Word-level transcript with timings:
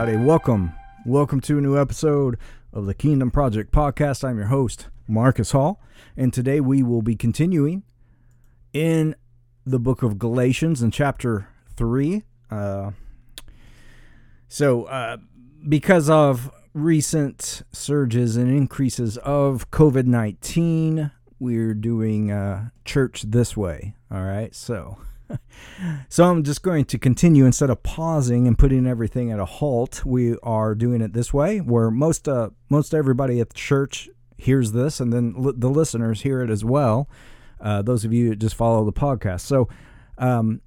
everybody. 0.00 0.26
Welcome. 0.26 0.72
Welcome 1.04 1.42
to 1.42 1.58
a 1.58 1.60
new 1.60 1.78
episode 1.78 2.38
of 2.72 2.86
the 2.86 2.94
Kingdom 2.94 3.30
Project 3.30 3.70
podcast. 3.70 4.26
I'm 4.26 4.38
your 4.38 4.46
host, 4.46 4.86
Marcus 5.06 5.50
Hall, 5.50 5.78
and 6.16 6.32
today 6.32 6.58
we 6.58 6.82
will 6.82 7.02
be 7.02 7.14
continuing 7.14 7.82
in 8.72 9.14
the 9.66 9.78
book 9.78 10.02
of 10.02 10.18
Galatians 10.18 10.80
in 10.80 10.90
chapter 10.90 11.48
3. 11.76 12.22
Uh, 12.50 12.92
so, 14.48 14.84
uh, 14.84 15.18
because 15.68 16.08
of 16.08 16.50
recent 16.72 17.60
surges 17.70 18.38
and 18.38 18.50
increases 18.50 19.18
of 19.18 19.70
COVID 19.70 20.06
19, 20.06 21.10
we're 21.38 21.74
doing 21.74 22.30
uh, 22.30 22.70
church 22.86 23.20
this 23.28 23.54
way. 23.54 23.96
All 24.10 24.24
right. 24.24 24.54
So, 24.54 24.96
so 26.08 26.24
I'm 26.24 26.42
just 26.42 26.62
going 26.62 26.84
to 26.86 26.98
continue 26.98 27.44
instead 27.44 27.70
of 27.70 27.82
pausing 27.82 28.46
and 28.46 28.58
putting 28.58 28.86
everything 28.86 29.30
at 29.30 29.38
a 29.38 29.44
halt. 29.44 30.04
We 30.04 30.36
are 30.42 30.74
doing 30.74 31.00
it 31.00 31.12
this 31.12 31.32
way, 31.32 31.58
where 31.58 31.90
most 31.90 32.28
uh, 32.28 32.50
most 32.68 32.94
everybody 32.94 33.40
at 33.40 33.50
the 33.50 33.56
church 33.56 34.08
hears 34.36 34.72
this, 34.72 35.00
and 35.00 35.12
then 35.12 35.34
the 35.36 35.70
listeners 35.70 36.22
hear 36.22 36.42
it 36.42 36.50
as 36.50 36.64
well. 36.64 37.08
Uh, 37.60 37.82
those 37.82 38.04
of 38.04 38.12
you 38.12 38.30
that 38.30 38.38
just 38.38 38.54
follow 38.54 38.84
the 38.84 38.92
podcast. 38.92 39.40
So, 39.40 39.68
um, 40.18 40.62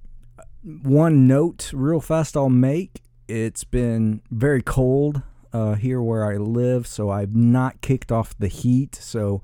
one 0.62 1.26
note, 1.26 1.72
real 1.74 2.00
fast, 2.00 2.36
I'll 2.36 2.48
make. 2.48 3.02
It's 3.26 3.64
been 3.64 4.22
very 4.30 4.62
cold 4.62 5.22
uh, 5.52 5.74
here 5.74 6.00
where 6.00 6.24
I 6.24 6.36
live, 6.36 6.86
so 6.86 7.10
I've 7.10 7.34
not 7.34 7.80
kicked 7.80 8.12
off 8.12 8.36
the 8.38 8.48
heat. 8.48 8.94
So, 8.94 9.42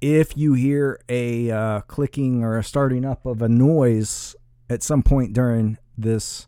if 0.00 0.36
you 0.36 0.54
hear 0.54 1.00
a 1.08 1.50
uh, 1.50 1.80
clicking 1.82 2.44
or 2.44 2.58
a 2.58 2.64
starting 2.64 3.04
up 3.04 3.26
of 3.26 3.42
a 3.42 3.48
noise 3.48 4.36
at 4.68 4.82
some 4.82 5.02
point 5.02 5.32
during 5.32 5.78
this 5.96 6.46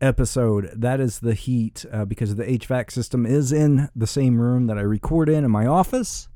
episode. 0.00 0.70
That 0.74 1.00
is 1.00 1.20
the 1.20 1.34
heat 1.34 1.84
uh, 1.92 2.04
because 2.04 2.34
the 2.34 2.44
HVAC 2.44 2.90
system 2.90 3.24
is 3.24 3.52
in 3.52 3.88
the 3.94 4.06
same 4.06 4.40
room 4.40 4.66
that 4.66 4.78
I 4.78 4.82
record 4.82 5.28
in 5.28 5.44
in 5.44 5.50
my 5.50 5.66
office. 5.66 6.28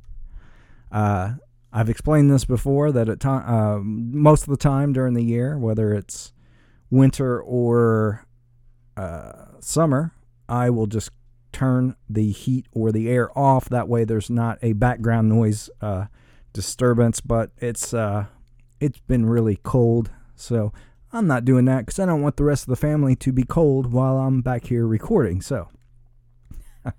Uh, 0.91 1.35
I've 1.73 1.91
explained 1.91 2.31
this 2.31 2.45
before 2.45 2.93
that 2.93 3.09
at 3.09 3.25
uh, 3.27 3.81
most 3.83 4.45
of 4.45 4.49
the 4.49 4.57
time 4.57 4.93
during 4.93 5.15
the 5.15 5.25
year, 5.25 5.59
whether 5.59 5.93
it's 5.93 6.33
winter 6.91 7.41
or 7.41 8.25
uh, 8.97 9.47
summer, 9.61 10.13
I 10.49 10.71
will 10.71 10.87
just 10.87 11.11
turn 11.53 11.97
the 12.09 12.31
heat 12.31 12.67
or 12.73 12.93
the 12.93 13.09
air 13.09 13.37
off. 13.37 13.69
That 13.69 13.89
way, 13.89 14.05
there's 14.05 14.31
not 14.31 14.59
a 14.63 14.73
background 14.75 15.29
noise 15.29 15.69
uh, 15.81 16.07
disturbance. 16.53 17.21
But 17.21 17.51
it's 17.59 17.93
uh, 17.93 18.27
it's 18.81 19.01
been 19.01 19.27
really 19.27 19.59
cold, 19.63 20.11
so 20.35 20.73
I'm 21.13 21.27
not 21.27 21.45
doing 21.45 21.65
that 21.67 21.87
because 21.87 21.99
I 21.99 22.07
don't 22.07 22.23
want 22.23 22.37
the 22.37 22.45
rest 22.45 22.65
of 22.65 22.69
the 22.69 22.77
family 22.77 23.15
to 23.17 23.33
be 23.33 23.45
cold 23.45 23.93
while 23.93 24.19
I'm 24.19 24.43
back 24.43 24.67
here 24.67 24.87
recording. 24.87 25.41
So, 25.41 25.69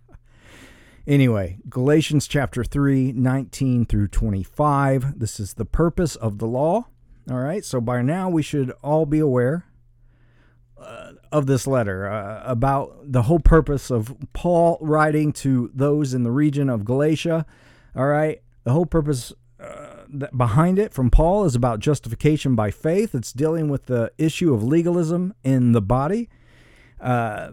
anyway, 1.08 1.58
Galatians 1.69 2.28
chapter 2.28 2.63
3, 2.63 3.11
19 3.11 3.85
through 3.85 4.08
25. 4.08 5.19
This 5.19 5.39
is 5.39 5.55
the 5.55 5.66
purpose 5.66 6.16
of 6.16 6.39
the 6.39 6.47
law. 6.47 6.88
All 7.30 7.39
right, 7.39 7.66
so 7.66 7.81
by 7.81 8.02
now 8.02 8.30
we 8.30 8.41
should 8.41 8.72
all 8.81 9.05
be 9.05 9.19
aware 9.19 9.66
uh, 10.81 11.13
of 11.31 11.45
this 11.45 11.67
letter 11.67 12.09
uh, 12.09 12.41
about 12.45 13.11
the 13.11 13.23
whole 13.23 13.39
purpose 13.39 13.91
of 13.91 14.16
Paul 14.31 14.78
writing 14.80 15.33
to 15.33 15.69
those 15.73 16.13
in 16.13 16.23
the 16.23 16.31
region 16.31 16.69
of 16.69 16.85
Galatia. 16.85 17.45
All 17.95 18.08
right, 18.08 18.41
the 18.63 18.72
whole 18.72 18.85
purpose 18.85 19.33
behind 20.36 20.80
it 20.80 20.94
from 20.94 21.09
Paul 21.09 21.45
is 21.45 21.55
about 21.55 21.80
justification 21.80 22.55
by 22.55 22.72
faith. 22.72 23.13
It's 23.13 23.33
dealing 23.33 23.69
with 23.69 23.86
the 23.86 24.11
issue 24.17 24.53
of 24.53 24.63
legalism 24.63 25.33
in 25.44 25.72
the 25.72 25.81
body. 25.81 26.29
Uh, 27.00 27.50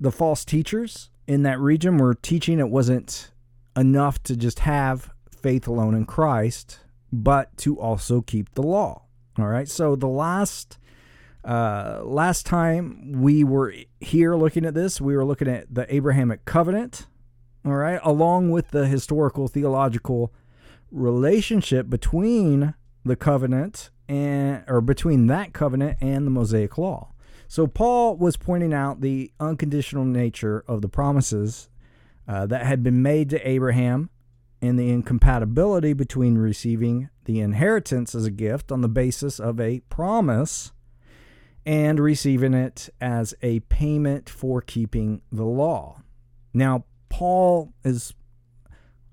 the 0.00 0.12
false 0.12 0.44
teachers 0.44 1.10
in 1.26 1.42
that 1.44 1.60
region 1.60 1.98
were 1.98 2.14
teaching 2.14 2.58
it 2.58 2.68
wasn't 2.68 3.30
enough 3.76 4.22
to 4.24 4.36
just 4.36 4.60
have 4.60 5.10
faith 5.30 5.66
alone 5.66 5.94
in 5.94 6.04
Christ, 6.04 6.80
but 7.12 7.56
to 7.58 7.78
also 7.78 8.20
keep 8.20 8.54
the 8.54 8.62
law. 8.62 9.02
All 9.38 9.46
right. 9.46 9.68
So 9.68 9.96
the 9.96 10.08
last 10.08 10.78
uh, 11.44 12.00
last 12.04 12.46
time 12.46 13.20
we 13.20 13.42
were 13.42 13.74
here 14.00 14.36
looking 14.36 14.64
at 14.64 14.74
this, 14.74 15.00
we 15.00 15.16
were 15.16 15.24
looking 15.24 15.48
at 15.48 15.72
the 15.72 15.92
Abrahamic 15.92 16.44
covenant. 16.44 17.06
All 17.64 17.74
right, 17.74 18.00
along 18.02 18.50
with 18.50 18.72
the 18.72 18.88
historical 18.88 19.46
theological 19.46 20.32
relationship 20.92 21.88
between 21.88 22.74
the 23.04 23.16
covenant 23.16 23.90
and 24.08 24.62
or 24.68 24.80
between 24.80 25.26
that 25.26 25.52
covenant 25.52 25.98
and 26.00 26.26
the 26.26 26.30
Mosaic 26.30 26.78
law. 26.78 27.12
So 27.48 27.66
Paul 27.66 28.16
was 28.16 28.36
pointing 28.36 28.72
out 28.72 29.00
the 29.00 29.32
unconditional 29.40 30.04
nature 30.04 30.64
of 30.68 30.80
the 30.80 30.88
promises 30.88 31.68
uh, 32.26 32.46
that 32.46 32.64
had 32.64 32.82
been 32.82 33.02
made 33.02 33.30
to 33.30 33.48
Abraham 33.48 34.10
and 34.60 34.78
the 34.78 34.90
incompatibility 34.90 35.92
between 35.92 36.38
receiving 36.38 37.10
the 37.24 37.40
inheritance 37.40 38.14
as 38.14 38.24
a 38.24 38.30
gift 38.30 38.70
on 38.70 38.80
the 38.80 38.88
basis 38.88 39.40
of 39.40 39.60
a 39.60 39.80
promise 39.88 40.72
and 41.66 42.00
receiving 42.00 42.54
it 42.54 42.88
as 43.00 43.34
a 43.42 43.60
payment 43.60 44.30
for 44.30 44.60
keeping 44.60 45.20
the 45.30 45.44
law. 45.44 46.00
Now, 46.54 46.84
Paul 47.08 47.72
is 47.84 48.14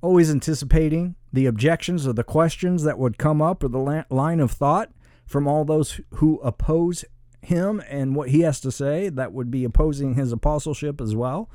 always 0.02 0.32
anticipating 0.32 1.16
the 1.32 1.46
objections 1.46 2.08
or 2.08 2.14
the 2.14 2.24
questions 2.24 2.84
that 2.84 2.98
would 2.98 3.18
come 3.18 3.42
up 3.42 3.64
or 3.64 3.68
the 3.68 4.06
line 4.10 4.40
of 4.40 4.52
thought 4.52 4.92
from 5.26 5.48
all 5.48 5.64
those 5.64 6.02
who 6.16 6.40
oppose 6.40 7.06
him 7.42 7.82
and 7.88 8.16
what 8.16 8.30
he 8.30 8.42
has 8.42 8.60
to 8.60 8.72
say 8.72 9.10
that 9.10 9.32
would 9.32 9.52
be 9.52 9.64
opposing 9.64 10.16
his 10.16 10.32
apostleship 10.32 11.00
as 11.00 11.16
well 11.16 11.50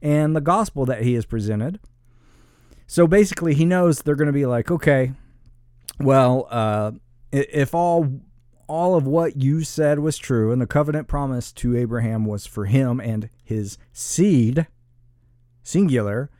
and 0.00 0.36
the 0.36 0.40
gospel 0.40 0.86
that 0.86 1.02
he 1.02 1.14
has 1.14 1.26
presented. 1.26 1.80
So 2.86 3.06
basically 3.06 3.54
he 3.54 3.64
knows 3.64 4.00
they're 4.00 4.14
going 4.14 4.26
to 4.26 4.32
be 4.32 4.46
like 4.46 4.70
okay 4.70 5.12
well 5.98 6.46
uh, 6.50 6.92
if 7.32 7.74
all 7.74 8.20
all 8.68 8.96
of 8.96 9.06
what 9.06 9.36
you 9.36 9.62
said 9.62 9.98
was 9.98 10.18
true 10.18 10.52
and 10.52 10.60
the 10.60 10.66
covenant 10.66 11.06
promise 11.06 11.52
to 11.52 11.76
abraham 11.76 12.24
was 12.24 12.46
for 12.46 12.66
him 12.66 13.00
and 13.00 13.30
his 13.42 13.78
seed 13.92 14.66
singular 15.62 16.30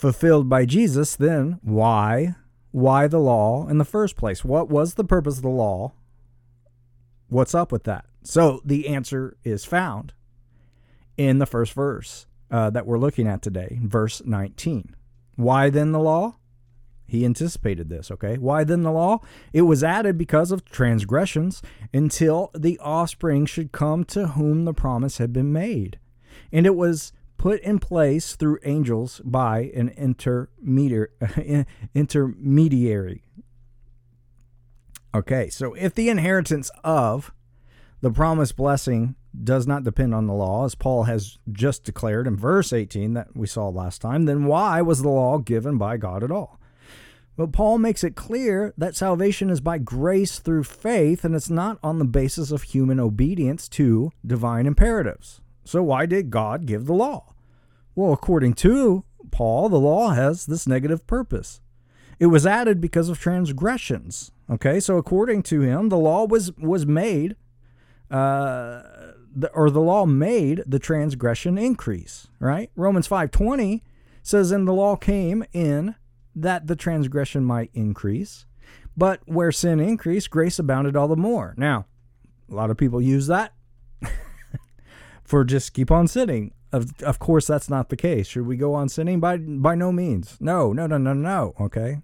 fulfilled 0.00 0.48
by 0.48 0.64
Jesus, 0.64 1.14
then 1.14 1.58
why 1.62 2.34
why 2.72 3.06
the 3.06 3.18
law 3.18 3.66
in 3.68 3.78
the 3.78 3.84
first 3.84 4.16
place? 4.16 4.44
What 4.44 4.68
was 4.68 4.94
the 4.94 5.04
purpose 5.04 5.36
of 5.36 5.42
the 5.42 5.48
law? 5.48 5.92
What's 7.28 7.54
up 7.54 7.70
with 7.70 7.84
that? 7.84 8.06
So 8.22 8.60
the 8.64 8.88
answer 8.88 9.36
is 9.44 9.64
found 9.64 10.14
in 11.16 11.38
the 11.38 11.46
first 11.46 11.72
verse 11.72 12.26
uh, 12.50 12.70
that 12.70 12.86
we're 12.86 12.98
looking 12.98 13.26
at 13.26 13.42
today, 13.42 13.78
verse 13.82 14.22
19. 14.24 14.94
Why 15.36 15.68
then 15.68 15.92
the 15.92 15.98
law? 15.98 16.36
He 17.06 17.24
anticipated 17.24 17.88
this, 17.88 18.10
okay? 18.10 18.38
Why 18.38 18.62
then 18.62 18.84
the 18.84 18.92
law? 18.92 19.20
It 19.52 19.62
was 19.62 19.82
added 19.82 20.16
because 20.16 20.52
of 20.52 20.64
transgressions 20.64 21.60
until 21.92 22.52
the 22.54 22.78
offspring 22.78 23.46
should 23.46 23.72
come 23.72 24.04
to 24.04 24.28
whom 24.28 24.64
the 24.64 24.74
promise 24.74 25.18
had 25.18 25.32
been 25.32 25.52
made. 25.52 25.98
And 26.52 26.66
it 26.66 26.76
was 26.76 27.12
put 27.40 27.62
in 27.62 27.78
place 27.78 28.36
through 28.36 28.58
angels 28.64 29.22
by 29.24 29.72
an 29.74 29.88
intermediary. 31.94 33.24
Okay, 35.14 35.48
so 35.48 35.72
if 35.72 35.94
the 35.94 36.10
inheritance 36.10 36.70
of 36.84 37.32
the 38.02 38.10
promised 38.10 38.58
blessing 38.58 39.14
does 39.42 39.66
not 39.66 39.84
depend 39.84 40.14
on 40.14 40.26
the 40.26 40.34
law, 40.34 40.66
as 40.66 40.74
Paul 40.74 41.04
has 41.04 41.38
just 41.50 41.82
declared 41.82 42.26
in 42.26 42.36
verse 42.36 42.74
18 42.74 43.14
that 43.14 43.34
we 43.34 43.46
saw 43.46 43.70
last 43.70 44.02
time, 44.02 44.26
then 44.26 44.44
why 44.44 44.82
was 44.82 45.00
the 45.00 45.08
law 45.08 45.38
given 45.38 45.78
by 45.78 45.96
God 45.96 46.22
at 46.22 46.30
all? 46.30 46.60
But 47.38 47.52
Paul 47.52 47.78
makes 47.78 48.04
it 48.04 48.16
clear 48.16 48.74
that 48.76 48.96
salvation 48.96 49.48
is 49.48 49.62
by 49.62 49.78
grace 49.78 50.40
through 50.40 50.64
faith 50.64 51.24
and 51.24 51.34
it's 51.34 51.48
not 51.48 51.78
on 51.82 51.98
the 51.98 52.04
basis 52.04 52.50
of 52.50 52.64
human 52.64 53.00
obedience 53.00 53.66
to 53.70 54.10
divine 54.26 54.66
imperatives. 54.66 55.40
So, 55.64 55.82
why 55.82 56.04
did 56.04 56.30
God 56.30 56.66
give 56.66 56.84
the 56.84 56.92
law? 56.92 57.30
Well, 57.94 58.12
according 58.12 58.54
to 58.54 59.04
Paul, 59.30 59.68
the 59.68 59.80
law 59.80 60.10
has 60.10 60.46
this 60.46 60.66
negative 60.66 61.06
purpose. 61.06 61.60
It 62.18 62.26
was 62.26 62.46
added 62.46 62.80
because 62.80 63.08
of 63.08 63.18
transgressions. 63.18 64.30
Okay, 64.50 64.80
so 64.80 64.96
according 64.96 65.42
to 65.44 65.62
him, 65.62 65.88
the 65.88 65.96
law 65.96 66.26
was 66.26 66.52
was 66.56 66.84
made, 66.84 67.36
uh, 68.10 68.82
the, 69.34 69.50
or 69.54 69.70
the 69.70 69.80
law 69.80 70.04
made 70.04 70.62
the 70.66 70.78
transgression 70.78 71.56
increase. 71.56 72.28
Right? 72.38 72.70
Romans 72.76 73.06
five 73.06 73.30
twenty 73.30 73.82
says, 74.22 74.50
"And 74.50 74.68
the 74.68 74.72
law 74.72 74.96
came 74.96 75.44
in 75.52 75.94
that 76.34 76.66
the 76.66 76.76
transgression 76.76 77.44
might 77.44 77.70
increase, 77.72 78.44
but 78.96 79.20
where 79.24 79.52
sin 79.52 79.80
increased, 79.80 80.30
grace 80.30 80.58
abounded 80.58 80.96
all 80.96 81.08
the 81.08 81.16
more." 81.16 81.54
Now, 81.56 81.86
a 82.50 82.54
lot 82.54 82.70
of 82.70 82.76
people 82.76 83.00
use 83.00 83.28
that 83.28 83.54
for 85.24 85.44
just 85.44 85.72
keep 85.72 85.90
on 85.90 86.06
sinning. 86.06 86.52
Of, 86.72 87.02
of 87.02 87.18
course, 87.18 87.46
that's 87.46 87.68
not 87.68 87.88
the 87.88 87.96
case. 87.96 88.28
Should 88.28 88.46
we 88.46 88.56
go 88.56 88.74
on 88.74 88.88
sinning? 88.88 89.18
By 89.18 89.38
by 89.38 89.74
no 89.74 89.90
means. 89.90 90.36
No, 90.40 90.72
no, 90.72 90.86
no, 90.86 90.98
no, 90.98 91.12
no. 91.12 91.54
Okay. 91.60 91.98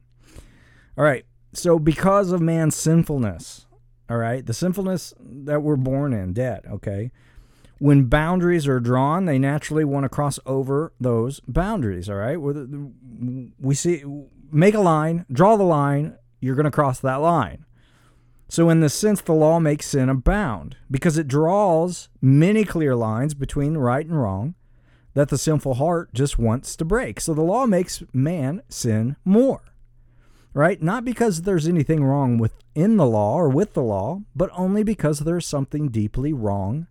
All 0.98 1.04
right. 1.04 1.24
So 1.52 1.78
because 1.78 2.32
of 2.32 2.40
man's 2.40 2.76
sinfulness, 2.76 3.66
all 4.08 4.18
right, 4.18 4.44
the 4.44 4.54
sinfulness 4.54 5.14
that 5.18 5.62
we're 5.62 5.76
born 5.76 6.12
in, 6.12 6.32
debt. 6.32 6.64
Okay, 6.70 7.10
when 7.78 8.04
boundaries 8.04 8.68
are 8.68 8.80
drawn, 8.80 9.24
they 9.24 9.38
naturally 9.38 9.84
want 9.84 10.04
to 10.04 10.08
cross 10.08 10.38
over 10.46 10.92
those 11.00 11.40
boundaries. 11.48 12.08
All 12.08 12.16
right, 12.16 12.36
we 12.38 13.74
see 13.74 14.04
make 14.52 14.74
a 14.74 14.80
line, 14.80 15.26
draw 15.30 15.56
the 15.56 15.64
line. 15.64 16.16
You're 16.40 16.54
going 16.54 16.64
to 16.64 16.70
cross 16.70 17.00
that 17.00 17.16
line. 17.16 17.64
So, 18.48 18.70
in 18.70 18.81
this 18.81 18.94
sense, 18.94 19.20
the 19.20 19.32
law 19.32 19.58
makes 19.58 19.87
sin 19.87 20.08
abound 20.08 20.76
because 20.90 21.19
it 21.19 21.26
draws 21.26 22.08
many 22.22 22.64
clear 22.64 22.94
lines 22.94 23.34
between 23.34 23.76
right 23.76 24.06
and 24.06 24.20
wrong 24.20 24.54
that 25.14 25.31
the 25.31 25.38
sinful 25.38 25.75
heart 25.75 26.14
just 26.14 26.38
wants 26.38 26.76
to 26.76 26.84
break. 26.84 27.20
So, 27.20 27.34
the 27.34 27.43
law 27.43 27.66
makes 27.66 28.04
man 28.12 28.62
sin 28.69 29.16
more, 29.25 29.62
right? 30.54 30.81
Not 30.81 31.04
because 31.04 31.43
there's 31.43 31.66
anything 31.66 32.04
wrong 32.04 32.38
within 32.38 32.96
the 32.96 33.06
law 33.06 33.34
or 33.34 33.48
with 33.48 33.75
the 33.75 33.82
law, 33.82 34.22
but 34.34 34.50
only 34.52 34.84
because 34.84 35.20
there's 35.20 35.46
something 35.46 35.88
deeply 35.88 36.32
wrong 36.32 36.87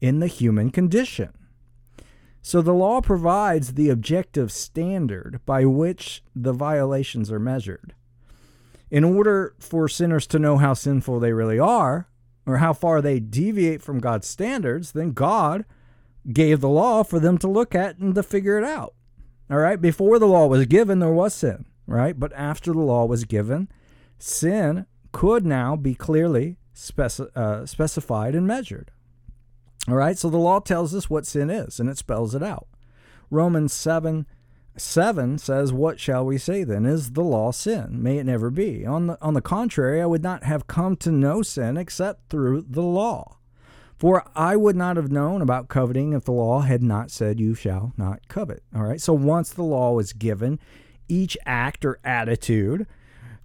in 0.00 0.20
the 0.20 0.28
human 0.28 0.70
condition. 0.70 1.32
So 2.42 2.60
the 2.60 2.74
law 2.74 3.00
provides 3.00 3.74
the 3.74 3.88
objective 3.88 4.50
standard 4.50 5.40
by 5.46 5.64
which 5.64 6.24
the 6.34 6.52
violations 6.52 7.30
are 7.30 7.38
measured. 7.38 7.94
In 8.92 9.04
order 9.04 9.54
for 9.58 9.88
sinners 9.88 10.26
to 10.26 10.38
know 10.38 10.58
how 10.58 10.74
sinful 10.74 11.18
they 11.18 11.32
really 11.32 11.58
are, 11.58 12.08
or 12.44 12.58
how 12.58 12.74
far 12.74 13.00
they 13.00 13.20
deviate 13.20 13.80
from 13.80 14.00
God's 14.00 14.26
standards, 14.26 14.92
then 14.92 15.12
God 15.12 15.64
gave 16.30 16.60
the 16.60 16.68
law 16.68 17.02
for 17.02 17.18
them 17.18 17.38
to 17.38 17.48
look 17.48 17.74
at 17.74 17.96
and 17.96 18.14
to 18.14 18.22
figure 18.22 18.58
it 18.58 18.64
out. 18.64 18.92
All 19.50 19.56
right, 19.56 19.80
before 19.80 20.18
the 20.18 20.26
law 20.26 20.46
was 20.46 20.66
given, 20.66 20.98
there 20.98 21.10
was 21.10 21.32
sin, 21.32 21.64
right? 21.86 22.20
But 22.20 22.34
after 22.34 22.70
the 22.74 22.80
law 22.80 23.06
was 23.06 23.24
given, 23.24 23.70
sin 24.18 24.84
could 25.10 25.46
now 25.46 25.74
be 25.74 25.94
clearly 25.94 26.58
speci- 26.74 27.34
uh, 27.34 27.64
specified 27.64 28.34
and 28.34 28.46
measured. 28.46 28.90
All 29.88 29.94
right, 29.94 30.18
so 30.18 30.28
the 30.28 30.36
law 30.36 30.60
tells 30.60 30.94
us 30.94 31.08
what 31.08 31.26
sin 31.26 31.48
is 31.48 31.80
and 31.80 31.88
it 31.88 31.96
spells 31.96 32.34
it 32.34 32.42
out. 32.42 32.68
Romans 33.30 33.72
7 33.72 34.26
7 34.76 35.38
says, 35.38 35.72
What 35.72 36.00
shall 36.00 36.24
we 36.24 36.38
say 36.38 36.64
then? 36.64 36.86
Is 36.86 37.12
the 37.12 37.22
law 37.22 37.52
sin? 37.52 38.02
May 38.02 38.18
it 38.18 38.24
never 38.24 38.50
be. 38.50 38.86
On 38.86 39.08
the, 39.08 39.18
on 39.20 39.34
the 39.34 39.42
contrary, 39.42 40.00
I 40.00 40.06
would 40.06 40.22
not 40.22 40.44
have 40.44 40.66
come 40.66 40.96
to 40.96 41.10
know 41.10 41.42
sin 41.42 41.76
except 41.76 42.30
through 42.30 42.66
the 42.68 42.82
law. 42.82 43.36
For 43.98 44.24
I 44.34 44.56
would 44.56 44.74
not 44.74 44.96
have 44.96 45.12
known 45.12 45.42
about 45.42 45.68
coveting 45.68 46.12
if 46.12 46.24
the 46.24 46.32
law 46.32 46.62
had 46.62 46.82
not 46.82 47.10
said, 47.10 47.38
You 47.38 47.54
shall 47.54 47.92
not 47.96 48.26
covet. 48.28 48.62
All 48.74 48.82
right, 48.82 49.00
so 49.00 49.12
once 49.12 49.50
the 49.50 49.62
law 49.62 49.92
was 49.92 50.12
given, 50.12 50.58
each 51.08 51.36
act 51.46 51.84
or 51.84 52.00
attitude 52.02 52.86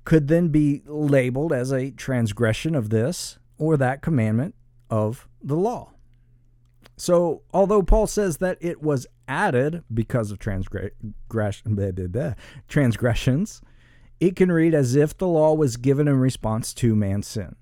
could 0.05 0.29
then 0.29 0.47
be 0.47 0.81
labeled 0.85 1.51
as 1.51 1.71
a 1.71 1.91
transgression 1.91 2.73
of 2.73 2.89
this 2.89 3.37
or 3.57 3.75
that 3.77 4.01
commandment 4.01 4.55
of 4.89 5.27
the 5.43 5.55
law. 5.55 5.91
So, 6.97 7.43
although 7.53 7.83
Paul 7.83 8.07
says 8.07 8.37
that 8.37 8.57
it 8.59 8.81
was 8.81 9.05
added 9.27 9.83
because 9.93 10.31
of 10.31 10.39
transgressions, 12.67 13.61
it 14.19 14.35
can 14.35 14.51
read 14.51 14.73
as 14.73 14.95
if 14.95 15.15
the 15.15 15.27
law 15.27 15.53
was 15.53 15.77
given 15.77 16.07
in 16.07 16.17
response 16.17 16.73
to 16.75 16.95
man's 16.95 17.27
sin. 17.27 17.55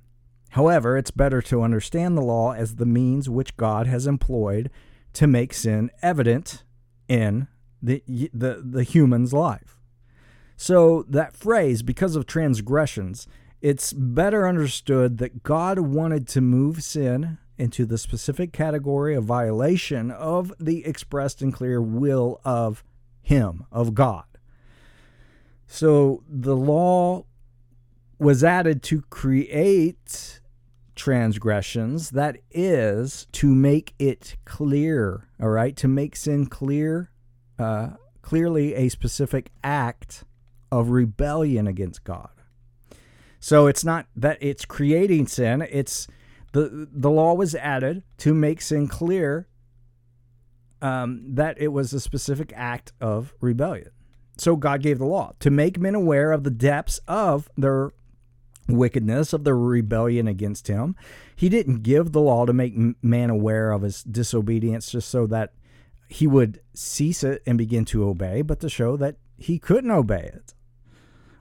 However, 0.52 0.98
it's 0.98 1.12
better 1.12 1.42
to 1.44 1.64
understand 1.64 2.18
the 2.18 2.22
law 2.22 2.54
as 2.54 2.76
the 2.76 2.86
means 2.86 3.30
which 3.30 3.58
God 3.58 3.88
has 3.88 4.08
employed 4.08 4.72
to 5.12 5.28
make 5.28 5.54
sin 5.54 5.92
evident 6.02 6.64
in 7.10 7.50
the, 7.82 8.02
the, 8.08 8.64
the 8.66 8.84
human's 8.84 9.34
life. 9.34 9.82
So, 10.56 11.04
that 11.10 11.36
phrase, 11.36 11.84
because 11.84 12.16
of 12.16 12.26
transgressions, 12.26 13.28
it's 13.62 13.92
better 13.92 14.48
understood 14.48 15.18
that 15.18 15.44
God 15.44 15.80
wanted 15.80 16.26
to 16.30 16.40
move 16.40 16.82
sin 16.82 17.38
into 17.58 17.86
the 17.86 17.98
specific 17.98 18.52
category 18.52 19.16
of 19.16 19.24
violation 19.24 20.12
of 20.12 20.54
the 20.60 20.86
expressed 20.86 21.42
and 21.42 21.54
clear 21.54 21.82
will 21.82 22.42
of 22.44 22.84
Him, 23.22 23.66
of 23.72 23.94
God. 23.94 24.26
So 25.68 26.24
the 26.28 26.56
law 26.56 27.26
was 28.20 28.44
added 28.44 28.84
to 28.84 29.02
create 29.10 30.40
transgressions, 30.96 32.12
that 32.12 32.38
is, 32.52 33.28
to 33.34 33.54
make 33.54 33.94
it 34.00 34.38
clear, 34.46 35.28
all 35.42 35.50
right, 35.50 35.76
to 35.76 35.88
make 35.88 36.16
sin 36.16 36.46
clear, 36.46 37.12
uh, 37.60 37.90
clearly 38.22 38.74
a 38.76 38.90
specific 38.90 39.52
act 39.64 40.24
of 40.72 40.90
rebellion 40.90 41.68
against 41.68 42.04
God. 42.04 42.30
So 43.40 43.68
it's 43.68 43.84
not 43.84 44.08
that 44.16 44.38
it's 44.42 44.66
creating 44.66 45.28
sin, 45.28 45.62
it's 45.70 46.08
the 46.56 46.88
the 46.90 47.10
law 47.10 47.34
was 47.34 47.54
added 47.54 48.02
to 48.20 48.34
make 48.34 48.62
sin 48.62 48.88
clear 48.88 49.50
um, 50.82 51.36
that 51.36 51.60
it 51.60 51.68
was 51.68 51.92
a 51.92 52.00
specific 52.00 52.54
act 52.56 52.94
of 53.02 53.34
rebellion. 53.42 53.90
So 54.38 54.56
God 54.56 54.82
gave 54.82 54.98
the 54.98 55.06
law 55.06 55.34
to 55.42 55.52
make 55.52 55.78
men 55.78 55.96
aware 55.96 56.32
of 56.32 56.46
the 56.46 56.52
depths 56.52 57.02
of 57.10 57.50
their 57.58 57.92
wickedness, 58.70 59.34
of 59.34 59.44
their 59.44 59.58
rebellion 59.58 60.30
against 60.30 60.68
Him. 60.68 60.96
He 61.36 61.50
didn't 61.50 61.84
give 61.84 62.14
the 62.14 62.22
law 62.22 62.46
to 62.46 62.54
make 62.54 62.74
man 63.04 63.30
aware 63.30 63.74
of 63.74 63.82
his 63.82 64.02
disobedience 64.02 64.90
just 64.90 65.10
so 65.10 65.28
that 65.28 65.52
he 66.08 66.26
would 66.26 66.62
cease 66.74 67.22
it 67.22 67.44
and 67.46 67.58
begin 67.58 67.84
to 67.86 68.08
obey, 68.08 68.42
but 68.42 68.62
to 68.62 68.70
show 68.70 68.96
that 68.96 69.18
he 69.38 69.60
couldn't 69.60 69.92
obey 69.92 70.32
it. 70.34 70.54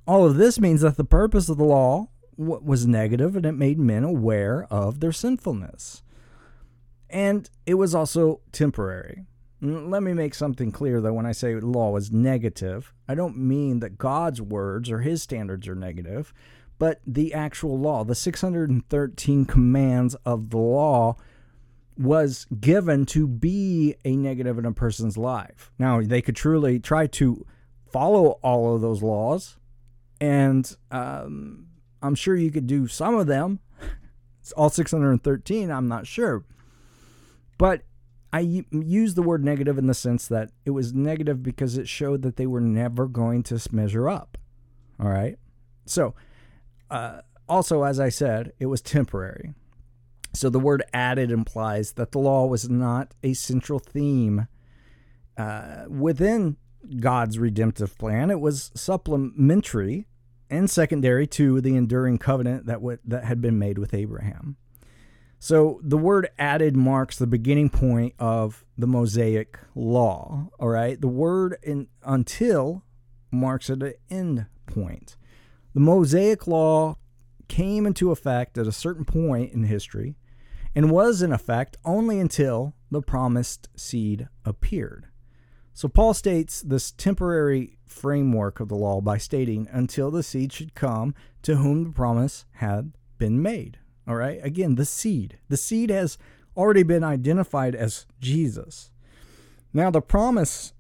All 0.07 0.27
of 0.27 0.37
this 0.37 0.59
means 0.59 0.81
that 0.81 0.97
the 0.97 1.05
purpose 1.05 1.49
of 1.49 1.57
the 1.57 1.65
law 1.65 2.09
was 2.37 2.87
negative 2.87 3.37
and 3.37 3.47
it 3.47 3.53
made 3.53 3.79
men 3.79 4.05
aware 4.05 4.67
of 4.71 5.01
their 5.01 5.13
sinfulness. 5.13 6.03
And 7.11 7.49
it 7.67 7.75
was 7.75 7.95
also 7.95 8.41
temporary. 8.53 9.27
Let 9.61 10.03
me 10.03 10.13
make 10.13 10.35
something 10.35 10.73
clear 10.73 11.01
though 11.01 11.13
when 11.13 11.27
I 11.27 11.33
say 11.33 11.55
law 11.55 11.91
was 11.91 12.13
negative, 12.13 12.93
I 13.09 13.15
don't 13.15 13.39
mean 13.39 13.81
that 13.81 13.99
God's 13.99 14.43
words 14.43 14.91
or 14.91 15.01
his 15.01 15.23
standards 15.23 15.69
are 15.69 15.75
negative, 15.75 16.35
but 16.79 17.01
the 17.07 17.33
actual 17.33 17.79
law, 17.79 18.05
the 18.05 18.15
613 18.15 19.45
commands 19.47 20.15
of 20.27 20.51
the 20.51 20.59
law 20.59 21.17
was 21.97 22.47
given 22.61 23.07
to 23.07 23.27
be 23.29 23.95
a 24.05 24.17
negative 24.17 24.59
in 24.59 24.67
a 24.67 24.73
person's 24.73 25.17
life. 25.17 25.71
Now, 25.79 26.03
they 26.03 26.21
could 26.21 26.37
truly 26.37 26.81
try 26.81 27.07
to 27.07 27.47
follow 27.87 28.41
all 28.43 28.75
of 28.75 28.81
those 28.81 29.03
laws 29.03 29.57
and 30.21 30.77
um, 30.91 31.67
I'm 32.05 32.15
sure 32.15 32.37
you 32.37 32.51
could 32.51 32.67
do 32.67 32.87
some 32.87 33.15
of 33.15 33.27
them. 33.27 33.61
It's 34.41 34.53
all 34.53 34.69
613, 34.69 35.71
I'm 35.71 35.89
not 35.89 36.07
sure. 36.07 36.45
But 37.57 37.83
I 38.31 38.41
use 38.71 39.15
the 39.15 39.23
word 39.23 39.43
negative 39.43 39.79
in 39.79 39.87
the 39.87 39.95
sense 39.95 40.29
that 40.29 40.51
it 40.67 40.71
was 40.71 40.93
negative 40.93 41.43
because 41.43 41.79
it 41.79 41.89
showed 41.89 42.21
that 42.23 42.37
they 42.37 42.47
were 42.47 42.61
never 42.61 43.07
going 43.07 43.43
to 43.45 43.69
measure 43.73 44.07
up. 44.09 44.37
All 45.01 45.09
right. 45.09 45.39
So, 45.87 46.15
uh, 46.91 47.21
also, 47.49 47.85
as 47.85 47.99
I 47.99 48.11
said, 48.11 48.53
it 48.59 48.67
was 48.67 48.83
temporary. 48.83 49.55
So 50.35 50.51
the 50.51 50.61
word 50.61 50.83
added 50.93 51.31
implies 51.31 51.93
that 51.93 52.13
the 52.13 52.19
law 52.19 52.45
was 52.47 52.69
not 52.69 53.15
a 53.23 53.33
central 53.33 53.79
theme 53.79 54.49
uh, 55.39 55.85
within 55.89 56.57
God's 57.01 57.39
redemptive 57.39 57.97
plan. 57.97 58.31
It 58.31 58.41
was 58.41 58.73
supplementary 58.75 60.07
and 60.51 60.69
secondary 60.69 61.27
to 61.29 61.61
the 61.61 61.77
enduring 61.77 62.19
covenant 62.19 62.67
that 62.67 62.75
w- 62.75 62.99
that 63.05 63.25
had 63.25 63.41
been 63.41 63.59
made 63.59 63.79
with 63.79 63.95
Abraham. 63.95 64.57
So 65.39 65.81
the 65.83 65.99
word 65.99 66.31
added 66.39 66.75
marks 66.77 67.19
the 67.19 67.27
beginning 67.27 67.69
point 67.69 68.15
of 68.19 68.65
the 68.79 68.87
Mosaic 68.87 69.59
law. 69.75 70.49
All 70.59 70.69
right, 70.69 71.01
the 71.01 71.09
word 71.09 71.59
in 71.63 71.89
until 72.03 72.83
marks 73.31 73.69
an 73.69 73.93
end 74.09 74.47
point. 74.67 75.17
The 75.75 75.81
Mosaic 75.81 76.47
law 76.47 76.97
came 77.49 77.85
into 77.85 78.11
effect 78.11 78.57
at 78.57 78.67
a 78.67 78.73
certain 78.73 79.05
point 79.05 79.53
in 79.53 79.65
history 79.65 80.17
and 80.75 80.91
was 80.91 81.21
in 81.21 81.33
effect 81.33 81.77
only 81.85 82.19
until 82.19 82.75
the 82.91 83.03
promised 83.03 83.69
seed 83.77 84.29
appeared. 84.45 85.09
So 85.75 85.89
Paul 85.89 86.15
states 86.15 86.63
this 86.63 86.93
temporary 86.93 87.79
framework 87.85 88.61
of 88.61 88.69
the 88.69 88.77
law 88.77 89.01
by 89.01 89.19
stating, 89.19 89.69
until 89.73 90.11
the 90.11 90.23
seed 90.23 90.53
should 90.53 90.75
come 90.75 91.15
to 91.43 91.57
whom 91.57 91.85
the 91.85 91.91
promise 91.91 92.47
had 92.53 92.93
been 93.19 93.43
made. 93.43 93.79
All 94.07 94.15
right, 94.15 94.39
again, 94.43 94.77
the 94.77 94.85
seed. 94.85 95.39
The 95.49 95.57
seed 95.57 95.91
has 95.91 96.17
already 96.57 96.85
been 96.85 97.03
identified 97.03 97.75
as 97.75 98.07
Jesus. 98.21 98.91
Now, 99.73 99.91
the 99.91 100.01
promise 100.01 100.73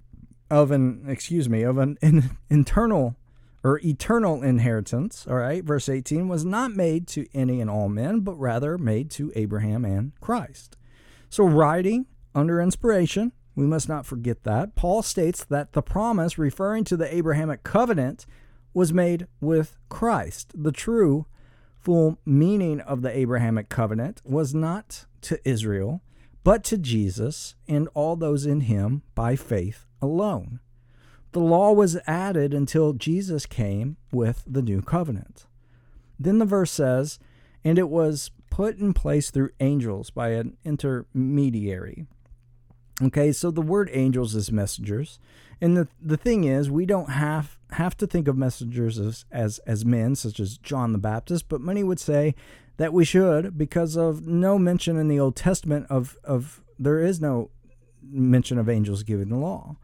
of 0.48 0.70
an, 0.70 1.04
excuse 1.08 1.48
me, 1.48 1.62
of 1.62 1.76
an, 1.78 1.98
an 2.00 2.38
internal 2.48 3.16
or 3.64 3.80
eternal 3.82 4.42
inheritance, 4.42 5.26
all 5.26 5.36
right, 5.36 5.64
verse 5.64 5.88
18, 5.88 6.28
was 6.28 6.44
not 6.44 6.70
made 6.70 7.08
to 7.08 7.26
any 7.34 7.60
and 7.60 7.70
all 7.70 7.88
men, 7.88 8.20
but 8.20 8.34
rather 8.34 8.78
made 8.78 9.10
to 9.12 9.32
Abraham 9.34 9.84
and 9.84 10.12
Christ. 10.20 10.76
So, 11.30 11.44
writing 11.44 12.06
under 12.34 12.60
inspiration, 12.60 13.32
we 13.54 13.66
must 13.66 13.88
not 13.88 14.06
forget 14.06 14.44
that. 14.44 14.74
Paul 14.74 15.02
states 15.02 15.44
that 15.44 15.72
the 15.72 15.82
promise 15.82 16.38
referring 16.38 16.84
to 16.84 16.96
the 16.96 17.14
Abrahamic 17.14 17.62
covenant 17.62 18.26
was 18.72 18.92
made 18.92 19.26
with 19.40 19.76
Christ. 19.88 20.52
The 20.54 20.72
true 20.72 21.26
full 21.78 22.18
meaning 22.24 22.80
of 22.80 23.02
the 23.02 23.16
Abrahamic 23.16 23.68
covenant 23.68 24.20
was 24.24 24.54
not 24.54 25.06
to 25.22 25.38
Israel, 25.48 26.02
but 26.42 26.64
to 26.64 26.78
Jesus 26.78 27.54
and 27.68 27.88
all 27.94 28.16
those 28.16 28.46
in 28.46 28.62
him 28.62 29.02
by 29.14 29.36
faith 29.36 29.86
alone. 30.02 30.60
The 31.32 31.40
law 31.40 31.72
was 31.72 31.98
added 32.06 32.54
until 32.54 32.92
Jesus 32.92 33.46
came 33.46 33.96
with 34.12 34.44
the 34.46 34.62
new 34.62 34.82
covenant. 34.82 35.46
Then 36.18 36.38
the 36.38 36.44
verse 36.44 36.70
says, 36.70 37.18
and 37.64 37.78
it 37.78 37.88
was 37.88 38.30
put 38.50 38.78
in 38.78 38.92
place 38.92 39.30
through 39.30 39.50
angels 39.58 40.10
by 40.10 40.30
an 40.30 40.56
intermediary. 40.64 42.06
Okay, 43.02 43.32
so 43.32 43.50
the 43.50 43.62
word 43.62 43.90
angels 43.92 44.34
is 44.34 44.52
messengers. 44.52 45.18
And 45.60 45.76
the, 45.76 45.88
the 46.00 46.16
thing 46.16 46.44
is, 46.44 46.70
we 46.70 46.86
don't 46.86 47.10
have 47.10 47.58
have 47.70 47.96
to 47.96 48.06
think 48.06 48.28
of 48.28 48.36
messengers 48.36 49.00
as, 49.00 49.24
as, 49.32 49.58
as 49.60 49.84
men, 49.84 50.14
such 50.14 50.38
as 50.38 50.58
John 50.58 50.92
the 50.92 50.98
Baptist, 50.98 51.48
but 51.48 51.60
many 51.60 51.82
would 51.82 51.98
say 51.98 52.36
that 52.76 52.92
we 52.92 53.04
should 53.04 53.58
because 53.58 53.96
of 53.96 54.26
no 54.28 54.58
mention 54.58 54.96
in 54.96 55.08
the 55.08 55.18
Old 55.18 55.34
Testament 55.34 55.86
of, 55.90 56.16
of 56.22 56.62
there 56.78 57.00
is 57.00 57.20
no 57.20 57.50
mention 58.02 58.58
of 58.58 58.68
angels 58.68 59.02
giving 59.02 59.28
the 59.28 59.36
law. 59.36 59.76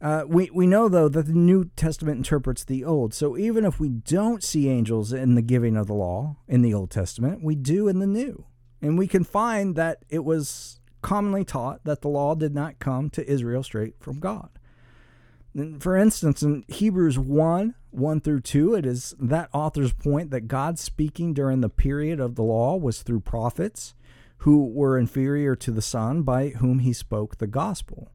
Uh, 0.00 0.24
we, 0.26 0.50
we 0.52 0.66
know, 0.66 0.88
though, 0.88 1.08
that 1.08 1.26
the 1.26 1.32
New 1.32 1.70
Testament 1.76 2.18
interprets 2.18 2.64
the 2.64 2.84
Old. 2.84 3.14
So 3.14 3.36
even 3.36 3.64
if 3.64 3.80
we 3.80 3.88
don't 3.88 4.42
see 4.42 4.68
angels 4.68 5.12
in 5.12 5.34
the 5.34 5.42
giving 5.42 5.76
of 5.76 5.86
the 5.86 5.94
law 5.94 6.36
in 6.46 6.62
the 6.62 6.74
Old 6.74 6.90
Testament, 6.90 7.42
we 7.42 7.54
do 7.54 7.88
in 7.88 8.00
the 8.00 8.06
New. 8.06 8.44
And 8.82 8.98
we 8.98 9.06
can 9.06 9.24
find 9.24 9.76
that 9.76 9.98
it 10.10 10.24
was 10.24 10.80
commonly 11.04 11.44
taught 11.44 11.84
that 11.84 12.00
the 12.00 12.08
law 12.08 12.34
did 12.34 12.54
not 12.54 12.78
come 12.78 13.10
to 13.10 13.30
Israel 13.30 13.62
straight 13.62 13.94
from 14.00 14.18
God. 14.18 14.48
For 15.78 15.96
instance, 15.96 16.42
in 16.42 16.64
Hebrews 16.66 17.18
1 17.18 17.74
1 17.90 18.20
through 18.22 18.40
2, 18.40 18.74
it 18.74 18.86
is 18.86 19.14
that 19.20 19.50
author's 19.52 19.92
point 19.92 20.30
that 20.30 20.48
God 20.48 20.78
speaking 20.80 21.32
during 21.32 21.60
the 21.60 21.68
period 21.68 22.18
of 22.18 22.34
the 22.34 22.42
law 22.42 22.76
was 22.76 23.02
through 23.02 23.20
prophets 23.20 23.94
who 24.38 24.66
were 24.66 24.98
inferior 24.98 25.54
to 25.54 25.70
the 25.70 25.82
Son 25.82 26.22
by 26.22 26.48
whom 26.48 26.80
he 26.80 26.92
spoke 26.92 27.36
the 27.36 27.46
gospel. 27.46 28.10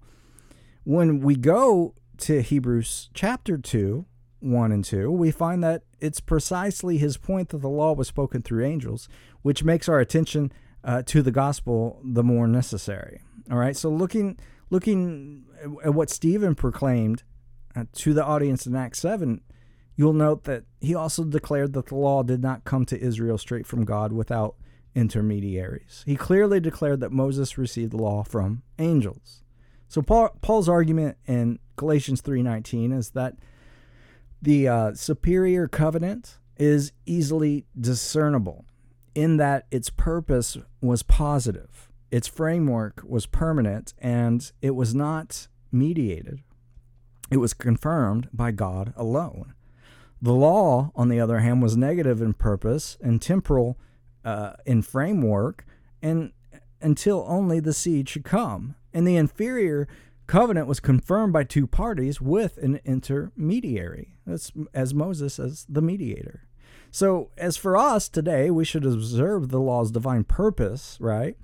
When 0.84 1.22
we 1.22 1.36
go 1.36 1.94
to 2.18 2.42
Hebrews 2.42 3.10
chapter 3.14 3.58
2, 3.58 4.06
1 4.40 4.72
and 4.72 4.84
2, 4.84 5.12
we 5.12 5.30
find 5.32 5.64
that 5.64 5.84
it's 6.00 6.20
precisely 6.20 6.98
his 6.98 7.18
point 7.18 7.50
that 7.50 7.62
the 7.62 7.70
law 7.70 7.94
was 7.94 8.08
spoken 8.08 8.42
through 8.42 8.66
angels, 8.66 9.08
which 9.44 9.64
makes 9.64 9.88
our 9.88 10.00
attention 10.00 10.52
uh, 10.84 11.02
to 11.04 11.22
the 11.22 11.32
gospel 11.32 12.02
the 12.04 12.24
more 12.24 12.48
necessary. 12.48 13.22
All 13.52 13.58
right, 13.58 13.76
so 13.76 13.90
looking 13.90 14.38
looking 14.70 15.46
at 15.84 15.94
what 15.94 16.10
Stephen 16.10 16.56
proclaimed 16.56 17.24
uh, 17.76 17.86
to 17.94 18.14
the 18.14 18.24
audience 18.24 18.68
in 18.68 18.76
Acts 18.76 19.00
7, 19.00 19.42
you'll 19.96 20.14
note 20.14 20.44
that 20.44 20.64
he 20.80 20.94
also 20.94 21.24
declared 21.24 21.74
that 21.74 21.88
the 21.88 21.96
law 21.96 22.24
did 22.24 22.42
not 22.42 22.64
come 22.64 22.86
to 22.86 23.00
Israel 23.00 23.38
straight 23.38 23.66
from 23.66 23.86
God 23.86 24.14
without 24.14 24.56
intermediaries. 24.96 26.04
He 26.06 26.16
clearly 26.16 26.60
declared 26.60 27.00
that 27.00 27.12
Moses 27.12 27.58
received 27.58 27.92
the 27.92 27.98
law 27.98 28.24
from 28.24 28.64
angels. 28.78 29.44
So 29.88 30.02
Paul, 30.02 30.30
Paul's 30.42 30.70
argument 30.70 31.18
in 31.26 31.60
Galatians 31.76 32.22
3:19 32.22 32.94
is 32.94 33.12
that 33.12 33.36
the 34.42 34.68
uh, 34.68 34.94
superior 34.94 35.68
covenant 35.68 36.38
is 36.58 36.92
easily 37.06 37.66
discernible 37.80 38.66
in 39.20 39.36
that 39.36 39.66
its 39.70 39.90
purpose 39.90 40.58
was 40.82 41.04
positive, 41.04 41.92
its 42.10 42.26
framework 42.26 43.02
was 43.06 43.26
permanent, 43.26 43.94
and 44.00 44.54
it 44.62 44.76
was 44.76 44.96
not 44.96 45.50
mediated. 45.74 46.40
It 47.30 47.36
was 47.38 47.54
confirmed 47.54 48.30
by 48.32 48.52
God 48.52 48.94
alone. 48.96 49.56
The 50.22 50.34
law, 50.34 50.92
on 50.96 51.10
the 51.10 51.20
other 51.20 51.40
hand, 51.40 51.62
was 51.62 51.76
negative 51.76 52.22
in 52.22 52.34
purpose 52.34 52.98
and 53.02 53.22
temporal 53.22 53.78
uh, 54.24 54.54
in 54.66 54.82
framework, 54.84 55.66
and 56.02 56.32
until 56.82 57.26
only 57.28 57.60
the 57.60 57.74
seed 57.74 58.08
should 58.08 58.24
come. 58.24 58.76
And 58.94 59.06
the 59.06 59.18
inferior 59.18 59.90
covenant 60.28 60.68
was 60.68 60.80
confirmed 60.80 61.34
by 61.34 61.44
two 61.44 61.68
parties 61.68 62.22
with 62.22 62.58
an 62.58 62.80
intermediary. 62.86 64.16
As 64.74 64.94
Moses 64.94 65.40
as 65.40 65.66
the 65.68 65.82
mediator. 65.82 66.49
So, 66.92 67.30
as 67.38 67.58
for 67.58 67.78
us 67.78 68.10
today, 68.10 68.50
we 68.50 68.66
should 68.66 68.86
observe 68.86 69.50
the 69.50 69.60
law's 69.60 69.92
divine 69.92 70.24
purpose, 70.24 70.98
right? 71.00 71.38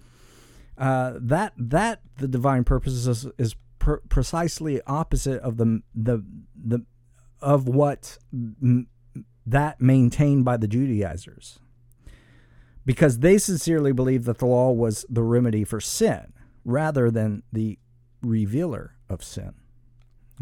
Uh, 0.77 1.13
that 1.19 1.53
that 1.57 2.01
the 2.17 2.27
divine 2.27 2.63
purpose 2.63 3.07
is, 3.07 3.27
is 3.37 3.55
per- 3.79 4.01
precisely 4.09 4.81
opposite 4.87 5.41
of 5.41 5.57
the 5.57 5.81
the 5.93 6.25
the 6.55 6.85
of 7.41 7.67
what 7.67 8.17
m- 8.33 8.87
that 9.45 9.79
maintained 9.79 10.43
by 10.43 10.57
the 10.57 10.67
Judaizers, 10.67 11.59
because 12.85 13.19
they 13.19 13.37
sincerely 13.37 13.91
believed 13.91 14.25
that 14.25 14.39
the 14.39 14.47
law 14.47 14.71
was 14.71 15.05
the 15.09 15.23
remedy 15.23 15.63
for 15.63 15.79
sin 15.79 16.33
rather 16.65 17.11
than 17.11 17.43
the 17.53 17.77
revealer 18.21 18.95
of 19.07 19.23
sin. 19.23 19.53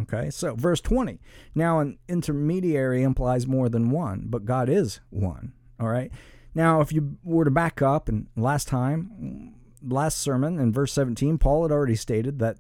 Okay, 0.02 0.30
so 0.30 0.56
verse 0.56 0.82
20. 0.82 1.20
Now, 1.54 1.80
an 1.80 2.00
intermediary 2.08 3.04
implies 3.04 3.46
more 3.46 3.70
than 3.70 3.92
one, 3.92 4.26
but 4.28 4.46
God 4.46 4.70
is 4.70 5.00
one. 5.10 5.54
All 5.80 5.88
right. 5.88 6.12
Now, 6.56 6.82
if 6.82 6.92
you 6.92 7.18
were 7.24 7.46
to 7.46 7.52
back 7.52 7.82
up, 7.82 8.10
and 8.10 8.28
last 8.36 8.68
time, 8.68 9.54
last 9.82 10.18
sermon 10.18 10.60
in 10.60 10.72
verse 10.72 10.94
17, 10.94 11.38
Paul 11.38 11.64
had 11.64 11.72
already 11.72 11.96
stated 11.96 12.40
that 12.40 12.58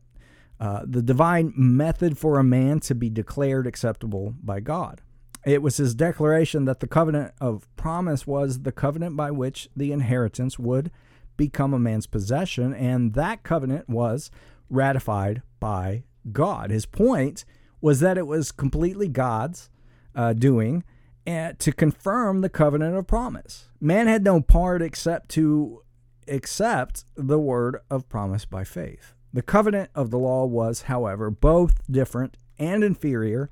uh, 0.59 0.83
the 0.85 1.01
divine 1.01 1.53
method 1.55 2.17
for 2.17 2.39
a 2.39 2.43
man 2.43 2.79
to 2.81 2.95
be 2.95 3.09
declared 3.09 3.67
acceptable 3.67 4.33
by 4.41 4.59
God. 4.59 5.01
It 5.45 5.61
was 5.61 5.77
his 5.77 5.93
declaration 5.93 6.65
that 6.65 6.79
the 6.79 6.87
covenant 6.87 7.33
of 7.41 7.67
promise 7.75 8.25
was 8.25 8.61
the 8.61 8.71
covenant 8.71 9.17
by 9.17 9.31
which 9.31 9.67
the 9.75 9.91
inheritance 9.91 10.57
would 10.57 10.89
become 11.35 11.73
a 11.73 11.79
man's 11.79 12.07
possession, 12.07 12.73
and 12.73 13.13
that 13.13 13.43
covenant 13.43 13.89
was 13.89 14.31
ratified 14.69 15.41
by 15.59 16.03
God. 16.31 16.69
His 16.69 16.85
point 16.85 17.45
was 17.81 17.99
that 17.99 18.17
it 18.17 18.27
was 18.27 18.51
completely 18.51 19.07
God's 19.07 19.69
uh, 20.15 20.33
doing 20.33 20.83
and 21.25 21.57
to 21.59 21.71
confirm 21.71 22.41
the 22.41 22.49
covenant 22.49 22.95
of 22.95 23.07
promise. 23.07 23.69
Man 23.79 24.07
had 24.07 24.23
no 24.23 24.41
part 24.41 24.81
except 24.81 25.29
to 25.31 25.83
accept 26.27 27.05
the 27.15 27.39
word 27.39 27.77
of 27.89 28.09
promise 28.09 28.45
by 28.45 28.63
faith. 28.63 29.13
The 29.33 29.41
covenant 29.41 29.89
of 29.95 30.11
the 30.11 30.19
law 30.19 30.45
was, 30.45 30.83
however, 30.83 31.29
both 31.29 31.81
different 31.91 32.37
and 32.59 32.83
inferior 32.83 33.49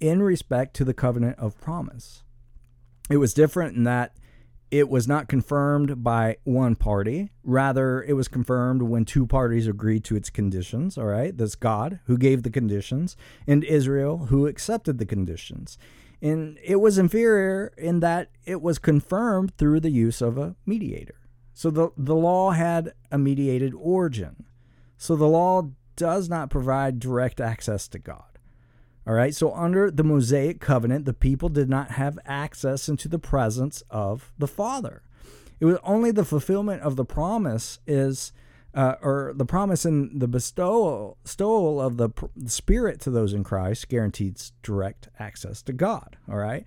in 0.00 0.22
respect 0.22 0.74
to 0.74 0.84
the 0.84 0.94
covenant 0.94 1.38
of 1.38 1.60
promise. 1.60 2.22
It 3.10 3.18
was 3.18 3.34
different 3.34 3.76
in 3.76 3.84
that 3.84 4.16
it 4.70 4.88
was 4.88 5.08
not 5.08 5.28
confirmed 5.28 6.02
by 6.02 6.36
one 6.44 6.76
party. 6.76 7.30
Rather, 7.42 8.02
it 8.02 8.12
was 8.12 8.28
confirmed 8.28 8.82
when 8.82 9.04
two 9.04 9.26
parties 9.26 9.66
agreed 9.66 10.04
to 10.04 10.16
its 10.16 10.30
conditions. 10.30 10.96
All 10.96 11.06
right. 11.06 11.36
That's 11.36 11.54
God 11.54 12.00
who 12.06 12.16
gave 12.16 12.42
the 12.42 12.50
conditions, 12.50 13.16
and 13.46 13.64
Israel 13.64 14.26
who 14.26 14.46
accepted 14.46 14.98
the 14.98 15.06
conditions. 15.06 15.76
And 16.22 16.58
it 16.62 16.76
was 16.76 16.98
inferior 16.98 17.72
in 17.78 18.00
that 18.00 18.30
it 18.44 18.60
was 18.60 18.78
confirmed 18.78 19.56
through 19.56 19.80
the 19.80 19.90
use 19.90 20.20
of 20.20 20.36
a 20.36 20.54
mediator. 20.66 21.16
So 21.54 21.70
the, 21.70 21.90
the 21.96 22.14
law 22.14 22.52
had 22.52 22.92
a 23.10 23.18
mediated 23.18 23.74
origin. 23.74 24.44
So 24.96 25.16
the 25.16 25.26
law 25.28 25.70
does 25.96 26.28
not 26.28 26.50
provide 26.50 27.00
direct 27.00 27.40
access 27.40 27.88
to 27.88 27.98
God. 27.98 28.29
All 29.06 29.14
right. 29.14 29.34
So 29.34 29.54
under 29.54 29.90
the 29.90 30.04
Mosaic 30.04 30.60
covenant, 30.60 31.04
the 31.04 31.14
people 31.14 31.48
did 31.48 31.68
not 31.68 31.92
have 31.92 32.18
access 32.26 32.88
into 32.88 33.08
the 33.08 33.18
presence 33.18 33.82
of 33.90 34.32
the 34.38 34.48
Father. 34.48 35.02
It 35.58 35.64
was 35.64 35.78
only 35.82 36.10
the 36.10 36.24
fulfillment 36.24 36.82
of 36.82 36.96
the 36.96 37.04
promise 37.04 37.80
is, 37.86 38.32
uh, 38.74 38.94
or 39.02 39.32
the 39.34 39.44
promise 39.44 39.84
and 39.84 40.20
the 40.20 40.28
bestowal, 40.28 41.18
bestowal 41.22 41.80
of 41.80 41.96
the, 41.96 42.10
the 42.36 42.50
Spirit 42.50 43.00
to 43.02 43.10
those 43.10 43.32
in 43.32 43.44
Christ 43.44 43.88
guarantees 43.88 44.52
direct 44.62 45.08
access 45.18 45.62
to 45.62 45.72
God. 45.72 46.16
All 46.28 46.38
right. 46.38 46.64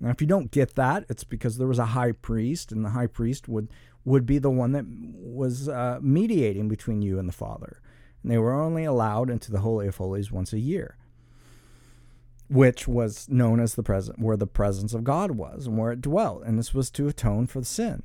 Now, 0.00 0.10
if 0.10 0.20
you 0.20 0.26
don't 0.26 0.50
get 0.50 0.76
that, 0.76 1.04
it's 1.08 1.24
because 1.24 1.58
there 1.58 1.68
was 1.68 1.78
a 1.78 1.86
high 1.86 2.12
priest, 2.12 2.72
and 2.72 2.84
the 2.84 2.90
high 2.90 3.06
priest 3.06 3.48
would 3.48 3.68
would 4.02 4.24
be 4.24 4.38
the 4.38 4.50
one 4.50 4.72
that 4.72 4.86
was 4.86 5.68
uh, 5.68 5.98
mediating 6.00 6.68
between 6.68 7.02
you 7.02 7.18
and 7.18 7.28
the 7.28 7.32
Father. 7.34 7.82
And 8.22 8.32
they 8.32 8.38
were 8.38 8.54
only 8.54 8.84
allowed 8.84 9.28
into 9.28 9.52
the 9.52 9.60
Holy 9.60 9.88
of 9.88 9.96
Holies 9.98 10.32
once 10.32 10.54
a 10.54 10.58
year 10.58 10.96
which 12.50 12.88
was 12.88 13.28
known 13.28 13.60
as 13.60 13.74
the 13.74 13.82
present 13.82 14.18
where 14.18 14.36
the 14.36 14.46
presence 14.46 14.92
of 14.92 15.04
God 15.04 15.30
was 15.30 15.68
and 15.68 15.78
where 15.78 15.92
it 15.92 16.00
dwelt, 16.02 16.42
and 16.44 16.58
this 16.58 16.74
was 16.74 16.90
to 16.90 17.06
atone 17.06 17.46
for 17.46 17.60
the 17.60 17.66
sin. 17.66 18.02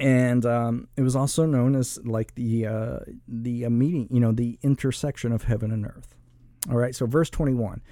And 0.00 0.44
um, 0.44 0.88
it 0.96 1.02
was 1.02 1.14
also 1.14 1.46
known 1.46 1.76
as 1.76 1.98
like 2.04 2.34
the 2.34 2.66
uh, 2.66 2.98
the 3.28 3.66
uh, 3.66 3.70
meeting, 3.70 4.08
you 4.10 4.20
know, 4.20 4.32
the 4.32 4.58
intersection 4.62 5.32
of 5.32 5.44
heaven 5.44 5.70
and 5.70 5.86
earth. 5.86 6.16
All 6.68 6.76
right, 6.76 6.94
so 6.94 7.06
verse 7.06 7.30
twenty 7.30 7.54
one. 7.54 7.82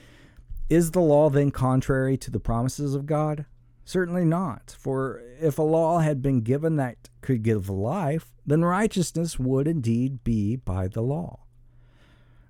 Is 0.69 0.91
the 0.91 1.01
law 1.01 1.31
then 1.31 1.51
contrary 1.51 2.17
to 2.17 2.31
the 2.31 2.41
promises 2.41 2.95
of 2.95 3.07
God? 3.07 3.45
Certainly 3.85 4.25
not. 4.25 4.75
For 4.79 5.21
if 5.41 5.59
a 5.59 5.63
law 5.63 5.99
had 5.99 6.23
been 6.23 6.41
given 6.41 6.77
that 6.77 7.09
could 7.21 7.43
give 7.43 7.69
life, 7.69 8.33
then 8.47 8.65
righteousness 8.65 9.39
would 9.39 9.69
indeed 9.69 10.25
be 10.25 10.57
by 10.57 10.89
the 10.89 11.03
law. 11.03 11.41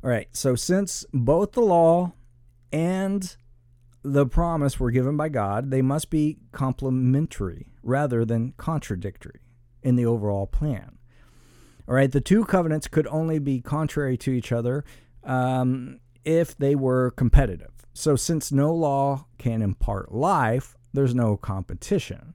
All 0.02 0.10
right, 0.10 0.28
so 0.32 0.54
since 0.54 1.04
both 1.12 1.52
the 1.52 1.60
law 1.60 2.12
and 2.72 3.36
the 4.02 4.26
promise 4.26 4.80
were 4.80 4.90
given 4.90 5.16
by 5.16 5.28
God, 5.28 5.70
they 5.70 5.82
must 5.82 6.10
be 6.10 6.38
complementary 6.52 7.66
rather 7.82 8.24
than 8.24 8.54
contradictory 8.56 9.40
in 9.82 9.96
the 9.96 10.06
overall 10.06 10.46
plan. 10.46 10.98
All 11.88 11.94
right, 11.94 12.10
the 12.10 12.20
two 12.20 12.44
covenants 12.44 12.86
could 12.86 13.06
only 13.08 13.38
be 13.38 13.60
contrary 13.60 14.16
to 14.18 14.30
each 14.30 14.52
other 14.52 14.84
um, 15.24 16.00
if 16.24 16.56
they 16.56 16.74
were 16.74 17.10
competitive. 17.10 17.72
So, 17.92 18.16
since 18.16 18.52
no 18.52 18.72
law 18.72 19.26
can 19.38 19.60
impart 19.60 20.14
life, 20.14 20.76
there's 20.92 21.14
no 21.14 21.36
competition. 21.36 22.34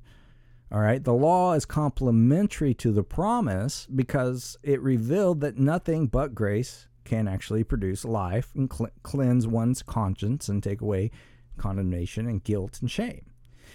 All 0.72 0.82
right, 0.82 1.04
the 1.04 1.14
law 1.14 1.54
is 1.54 1.66
complementary 1.66 2.74
to 2.76 2.92
the 2.92 3.04
promise 3.04 3.86
because 3.86 4.58
it 4.62 4.82
revealed 4.82 5.40
that 5.42 5.58
nothing 5.58 6.08
but 6.08 6.36
grace 6.36 6.88
can 7.06 7.28
actually 7.28 7.64
produce 7.64 8.04
life 8.04 8.52
and 8.56 8.72
cl- 8.72 8.92
cleanse 9.04 9.48
one's 9.48 9.82
conscience 9.82 10.50
and 10.50 10.62
take 10.62 10.82
away 10.82 11.12
condemnation 11.58 12.28
and 12.28 12.44
guilt 12.44 12.80
and 12.82 12.92
shame. 12.92 13.32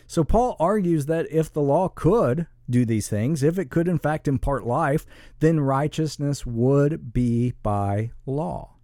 So, 0.06 0.24
Paul 0.24 0.56
argues 0.58 1.06
that 1.06 1.30
if 1.30 1.52
the 1.52 1.62
law 1.62 1.88
could 1.88 2.46
do 2.68 2.84
these 2.84 3.08
things, 3.08 3.42
if 3.42 3.58
it 3.58 3.70
could 3.70 3.88
in 3.88 3.98
fact 3.98 4.28
impart 4.28 4.66
life, 4.66 5.06
then 5.40 5.60
righteousness 5.60 6.44
would 6.44 7.12
be 7.12 7.54
by 7.62 8.10
law. 8.26 8.76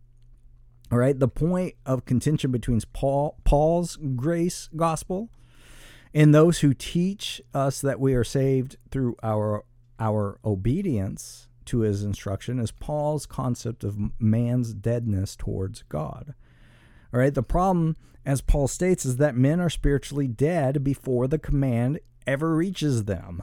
All 0.91 0.99
right, 0.99 1.19
the 1.19 1.29
point 1.29 1.75
of 1.85 2.05
contention 2.05 2.53
between 2.53 2.81
Paul, 2.93 3.39
Paul's 3.45 3.97
grace 4.15 4.69
gospel 4.77 5.31
and 6.15 6.35
those 6.35 6.61
who 6.61 6.73
teach 6.73 7.43
us 7.53 7.81
that 7.81 8.01
we 8.01 8.15
are 8.15 8.25
saved 8.25 8.77
through 8.91 9.17
our 9.23 9.65
our 9.99 10.39
obedience 10.45 11.49
to 11.67 11.81
his 11.81 12.03
instruction 12.03 12.59
is 12.59 12.71
Paul's 12.71 13.27
concept 13.27 13.85
of 13.85 13.99
man's 14.21 14.73
deadness 14.73 15.37
towards 15.37 15.83
God. 15.83 16.35
All 17.13 17.21
right, 17.21 17.35
the 17.35 17.43
problem 17.43 17.97
as 18.25 18.41
Paul 18.41 18.69
states 18.69 19.05
is 19.05 19.19
that 19.19 19.37
men 19.37 19.61
are 19.61 19.71
spiritually 19.71 20.27
dead 20.27 20.83
before 20.83 21.29
the 21.29 21.39
command 21.39 22.01
ever 22.27 22.57
reaches 22.57 23.05
them. 23.05 23.43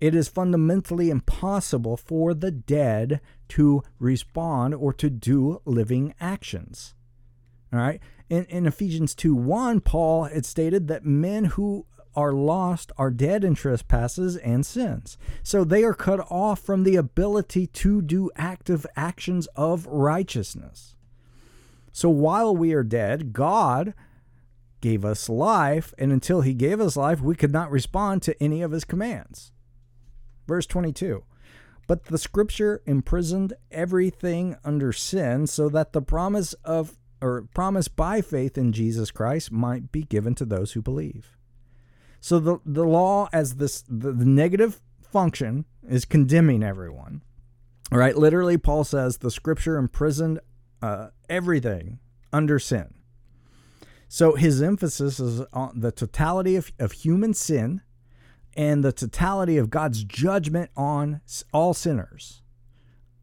It 0.00 0.14
is 0.14 0.28
fundamentally 0.28 1.08
impossible 1.10 1.96
for 1.96 2.34
the 2.34 2.50
dead 2.50 3.20
to 3.50 3.82
respond 3.98 4.74
or 4.74 4.92
to 4.94 5.08
do 5.08 5.62
living 5.64 6.14
actions. 6.20 6.94
All 7.72 7.78
right. 7.78 8.00
In, 8.28 8.44
in 8.46 8.66
Ephesians 8.66 9.14
2 9.14 9.34
1, 9.34 9.80
Paul 9.80 10.24
had 10.24 10.44
stated 10.44 10.88
that 10.88 11.04
men 11.04 11.44
who 11.44 11.86
are 12.16 12.32
lost 12.32 12.90
are 12.96 13.10
dead 13.10 13.44
in 13.44 13.54
trespasses 13.54 14.36
and 14.36 14.64
sins. 14.64 15.18
So 15.42 15.62
they 15.62 15.84
are 15.84 15.94
cut 15.94 16.26
off 16.30 16.60
from 16.60 16.82
the 16.82 16.96
ability 16.96 17.66
to 17.68 18.00
do 18.00 18.30
active 18.34 18.86
actions 18.96 19.46
of 19.54 19.86
righteousness. 19.86 20.96
So 21.92 22.08
while 22.08 22.56
we 22.56 22.72
are 22.72 22.82
dead, 22.82 23.32
God 23.32 23.94
gave 24.80 25.04
us 25.04 25.28
life, 25.28 25.94
and 25.98 26.12
until 26.12 26.42
he 26.42 26.54
gave 26.54 26.80
us 26.80 26.96
life, 26.96 27.20
we 27.20 27.34
could 27.34 27.52
not 27.52 27.70
respond 27.70 28.22
to 28.22 28.42
any 28.42 28.62
of 28.62 28.72
his 28.72 28.84
commands. 28.84 29.52
Verse 30.46 30.66
22 30.66 31.24
But 31.86 32.04
the 32.04 32.18
scripture 32.18 32.82
imprisoned 32.86 33.54
everything 33.70 34.56
under 34.64 34.92
sin 34.92 35.46
so 35.46 35.68
that 35.70 35.92
the 35.92 36.02
promise 36.02 36.52
of 36.64 36.96
or 37.20 37.48
promise 37.54 37.88
by 37.88 38.20
faith 38.20 38.58
in 38.58 38.72
Jesus 38.72 39.10
Christ 39.10 39.50
might 39.50 39.90
be 39.90 40.02
given 40.02 40.34
to 40.36 40.44
those 40.44 40.72
who 40.72 40.82
believe. 40.82 41.36
So 42.20 42.38
the 42.38 42.58
the 42.64 42.84
law 42.84 43.28
as 43.32 43.56
this 43.56 43.82
the, 43.82 44.12
the 44.12 44.24
negative 44.24 44.80
function 45.02 45.64
is 45.88 46.04
condemning 46.04 46.62
everyone. 46.62 47.22
All 47.92 47.98
right, 47.98 48.16
literally 48.16 48.58
Paul 48.58 48.84
says 48.84 49.18
the 49.18 49.30
scripture 49.30 49.76
imprisoned 49.76 50.40
uh, 50.82 51.08
everything 51.28 52.00
under 52.32 52.58
sin. 52.58 52.94
So 54.08 54.34
his 54.34 54.62
emphasis 54.62 55.20
is 55.20 55.40
on 55.52 55.80
the 55.80 55.92
totality 55.92 56.56
of, 56.56 56.72
of 56.78 56.92
human 56.92 57.34
sin 57.34 57.82
and 58.56 58.84
the 58.84 58.92
totality 58.92 59.58
of 59.58 59.70
God's 59.70 60.04
judgment 60.04 60.70
on 60.76 61.20
all 61.52 61.74
sinners. 61.74 62.42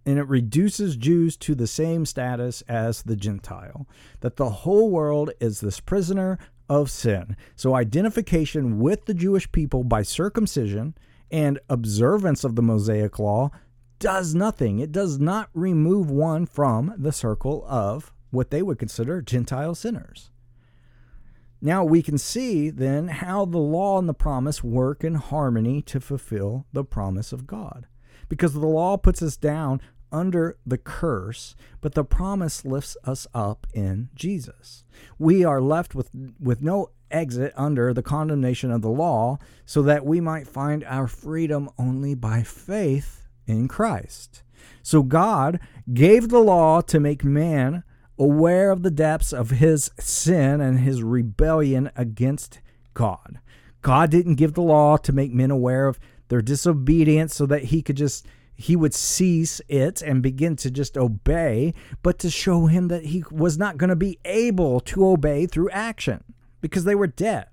And 0.05 0.19
it 0.19 0.27
reduces 0.27 0.97
Jews 0.97 1.37
to 1.37 1.55
the 1.55 1.67
same 1.67 2.05
status 2.05 2.61
as 2.67 3.03
the 3.03 3.15
Gentile, 3.15 3.87
that 4.19 4.35
the 4.35 4.49
whole 4.49 4.89
world 4.89 5.31
is 5.39 5.61
this 5.61 5.79
prisoner 5.79 6.37
of 6.73 6.89
sin. 6.89 7.37
So, 7.55 7.75
identification 7.75 8.79
with 8.79 9.05
the 9.05 9.13
Jewish 9.13 9.51
people 9.51 9.83
by 9.83 10.01
circumcision 10.01 10.95
and 11.29 11.59
observance 11.69 12.43
of 12.43 12.55
the 12.55 12.61
Mosaic 12.63 13.19
law 13.19 13.51
does 13.99 14.33
nothing. 14.33 14.79
It 14.79 14.91
does 14.91 15.19
not 15.19 15.49
remove 15.53 16.09
one 16.09 16.45
from 16.45 16.93
the 16.97 17.11
circle 17.11 17.63
of 17.67 18.11
what 18.31 18.49
they 18.49 18.63
would 18.63 18.79
consider 18.79 19.21
Gentile 19.21 19.75
sinners. 19.75 20.31
Now 21.61 21.83
we 21.83 22.01
can 22.01 22.17
see 22.17 22.71
then 22.71 23.07
how 23.07 23.45
the 23.45 23.59
law 23.59 23.99
and 23.99 24.09
the 24.09 24.13
promise 24.13 24.63
work 24.63 25.03
in 25.03 25.15
harmony 25.15 25.81
to 25.83 26.01
fulfill 26.01 26.65
the 26.73 26.83
promise 26.83 27.31
of 27.31 27.47
God. 27.47 27.85
Because 28.27 28.53
the 28.53 28.65
law 28.65 28.97
puts 28.97 29.21
us 29.21 29.37
down 29.37 29.79
under 30.13 30.55
the 30.65 30.77
curse, 30.77 31.55
but 31.81 31.95
the 31.95 32.05
promise 32.05 32.63
lifts 32.63 32.95
us 33.03 33.27
up 33.33 33.67
in 33.73 34.09
Jesus. 34.15 34.85
We 35.19 35.43
are 35.43 35.61
left 35.61 35.95
with, 35.95 36.09
with 36.39 36.61
no 36.61 36.91
exit 37.11 37.53
under 37.57 37.93
the 37.93 38.03
condemnation 38.03 38.71
of 38.71 38.81
the 38.81 38.89
law, 38.89 39.39
so 39.65 39.81
that 39.81 40.05
we 40.05 40.21
might 40.21 40.47
find 40.47 40.83
our 40.85 41.07
freedom 41.07 41.69
only 41.77 42.15
by 42.15 42.43
faith 42.43 43.27
in 43.47 43.67
Christ. 43.67 44.43
So 44.81 45.03
God 45.03 45.59
gave 45.93 46.29
the 46.29 46.39
law 46.39 46.81
to 46.81 46.99
make 46.99 47.23
man 47.23 47.83
aware 48.17 48.71
of 48.71 48.83
the 48.83 48.91
depths 48.91 49.33
of 49.33 49.49
his 49.49 49.91
sin 49.99 50.61
and 50.61 50.79
his 50.79 51.01
rebellion 51.01 51.89
against 51.95 52.61
God. 52.93 53.39
God 53.81 54.11
didn't 54.11 54.35
give 54.35 54.53
the 54.53 54.61
law 54.61 54.97
to 54.97 55.11
make 55.11 55.33
men 55.33 55.51
aware 55.51 55.87
of 55.87 55.99
their 56.29 56.41
disobedience 56.41 57.35
so 57.35 57.45
that 57.45 57.65
he 57.65 57.81
could 57.81 57.97
just 57.97 58.25
he 58.55 58.75
would 58.75 58.93
cease 58.93 59.61
it 59.67 60.01
and 60.01 60.21
begin 60.21 60.55
to 60.57 60.71
just 60.71 60.97
obey, 60.97 61.73
but 62.01 62.19
to 62.19 62.29
show 62.29 62.67
him 62.67 62.87
that 62.89 63.05
he 63.05 63.23
was 63.31 63.57
not 63.57 63.77
going 63.77 63.89
to 63.89 63.95
be 63.95 64.19
able 64.25 64.79
to 64.81 65.07
obey 65.07 65.45
through 65.45 65.69
action 65.71 66.23
because 66.61 66.83
they 66.83 66.95
were 66.95 67.07
dead. 67.07 67.47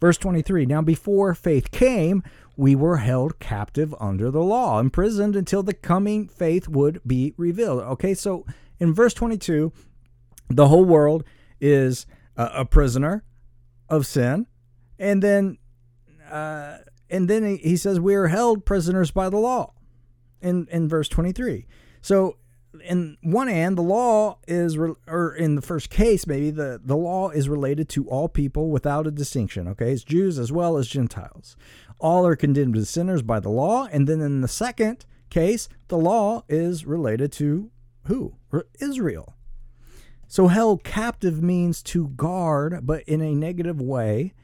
Verse 0.00 0.18
23 0.18 0.66
Now, 0.66 0.82
before 0.82 1.34
faith 1.34 1.70
came, 1.70 2.22
we 2.56 2.74
were 2.74 2.98
held 2.98 3.38
captive 3.38 3.94
under 4.00 4.30
the 4.30 4.42
law, 4.42 4.78
imprisoned 4.78 5.36
until 5.36 5.62
the 5.62 5.74
coming 5.74 6.28
faith 6.28 6.68
would 6.68 7.00
be 7.06 7.34
revealed. 7.36 7.80
Okay, 7.80 8.14
so 8.14 8.46
in 8.78 8.94
verse 8.94 9.14
22, 9.14 9.72
the 10.48 10.68
whole 10.68 10.84
world 10.84 11.24
is 11.60 12.06
a, 12.36 12.64
prisoner 12.64 13.24
of 13.88 14.06
sin. 14.06 14.46
And 14.98 15.22
then, 15.22 15.58
uh, 16.30 16.78
and 17.10 17.28
then 17.28 17.58
he 17.58 17.76
says, 17.76 18.00
we 18.00 18.14
are 18.14 18.28
held 18.28 18.64
prisoners 18.64 19.10
by 19.10 19.28
the 19.28 19.36
law 19.36 19.72
in, 20.40 20.66
in 20.70 20.88
verse 20.88 21.08
23. 21.08 21.66
So, 22.00 22.36
in 22.84 23.16
one 23.22 23.48
hand, 23.48 23.78
the 23.78 23.82
law 23.82 24.38
is, 24.46 24.76
re- 24.76 24.94
or 25.06 25.34
in 25.34 25.54
the 25.54 25.62
first 25.62 25.88
case, 25.88 26.26
maybe 26.26 26.50
the, 26.50 26.80
the 26.84 26.96
law 26.96 27.30
is 27.30 27.48
related 27.48 27.88
to 27.90 28.06
all 28.08 28.28
people 28.28 28.70
without 28.70 29.06
a 29.06 29.10
distinction. 29.10 29.66
Okay, 29.68 29.92
it's 29.92 30.04
Jews 30.04 30.38
as 30.38 30.52
well 30.52 30.76
as 30.76 30.86
Gentiles. 30.86 31.56
All 31.98 32.26
are 32.26 32.36
condemned 32.36 32.76
as 32.76 32.90
sinners 32.90 33.22
by 33.22 33.40
the 33.40 33.48
law. 33.48 33.88
And 33.90 34.06
then 34.06 34.20
in 34.20 34.42
the 34.42 34.48
second 34.48 35.06
case, 35.30 35.68
the 35.88 35.96
law 35.96 36.44
is 36.48 36.84
related 36.84 37.32
to 37.32 37.70
who? 38.04 38.36
Israel. 38.78 39.34
So 40.28 40.48
held 40.48 40.84
captive 40.84 41.42
means 41.42 41.82
to 41.84 42.08
guard, 42.08 42.80
but 42.82 43.02
in 43.04 43.22
a 43.22 43.34
negative 43.34 43.80
way, 43.80 44.34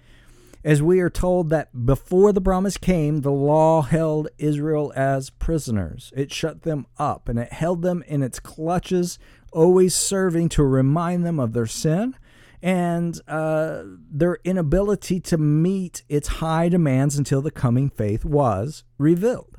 as 0.65 0.81
we 0.83 1.01
are 1.01 1.11
told 1.11 1.51
that 1.51 1.87
before 1.87 2.33
the 2.33 2.41
promise 2.41 2.77
came, 2.77 3.19
the 3.19 3.33
law 3.33 3.83
held 3.83 4.29
Israel 4.39 4.93
as 4.95 5.31
prisoners. 5.31 6.13
It 6.17 6.33
shut 6.33 6.63
them 6.63 6.87
up 6.99 7.29
and 7.29 7.39
it 7.39 7.53
held 7.53 7.83
them 7.83 8.05
in 8.07 8.23
its 8.23 8.39
clutches, 8.39 9.19
always 9.53 9.95
serving 9.95 10.51
to 10.51 10.63
remind 10.63 11.27
them 11.27 11.41
of 11.41 11.53
their 11.53 11.67
sin 11.67 12.17
and 12.63 13.21
uh, 13.27 13.83
their 13.85 14.39
inability 14.45 15.19
to 15.19 15.37
meet 15.37 16.05
its 16.09 16.29
high 16.29 16.69
demands 16.69 17.19
until 17.19 17.43
the 17.43 17.51
coming 17.51 17.91
faith 17.91 18.25
was 18.25 18.85
revealed. 18.99 19.59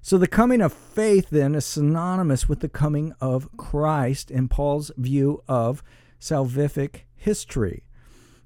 So 0.00 0.18
the 0.18 0.26
coming 0.26 0.60
of 0.60 0.72
faith 0.72 1.28
then 1.30 1.54
is 1.54 1.64
synonymous 1.64 2.48
with 2.48 2.60
the 2.60 2.68
coming 2.68 3.12
of 3.20 3.48
Christ 3.56 4.30
in 4.30 4.48
Paul's 4.48 4.90
view 4.96 5.42
of 5.46 5.82
salvific 6.20 7.02
history. 7.14 7.84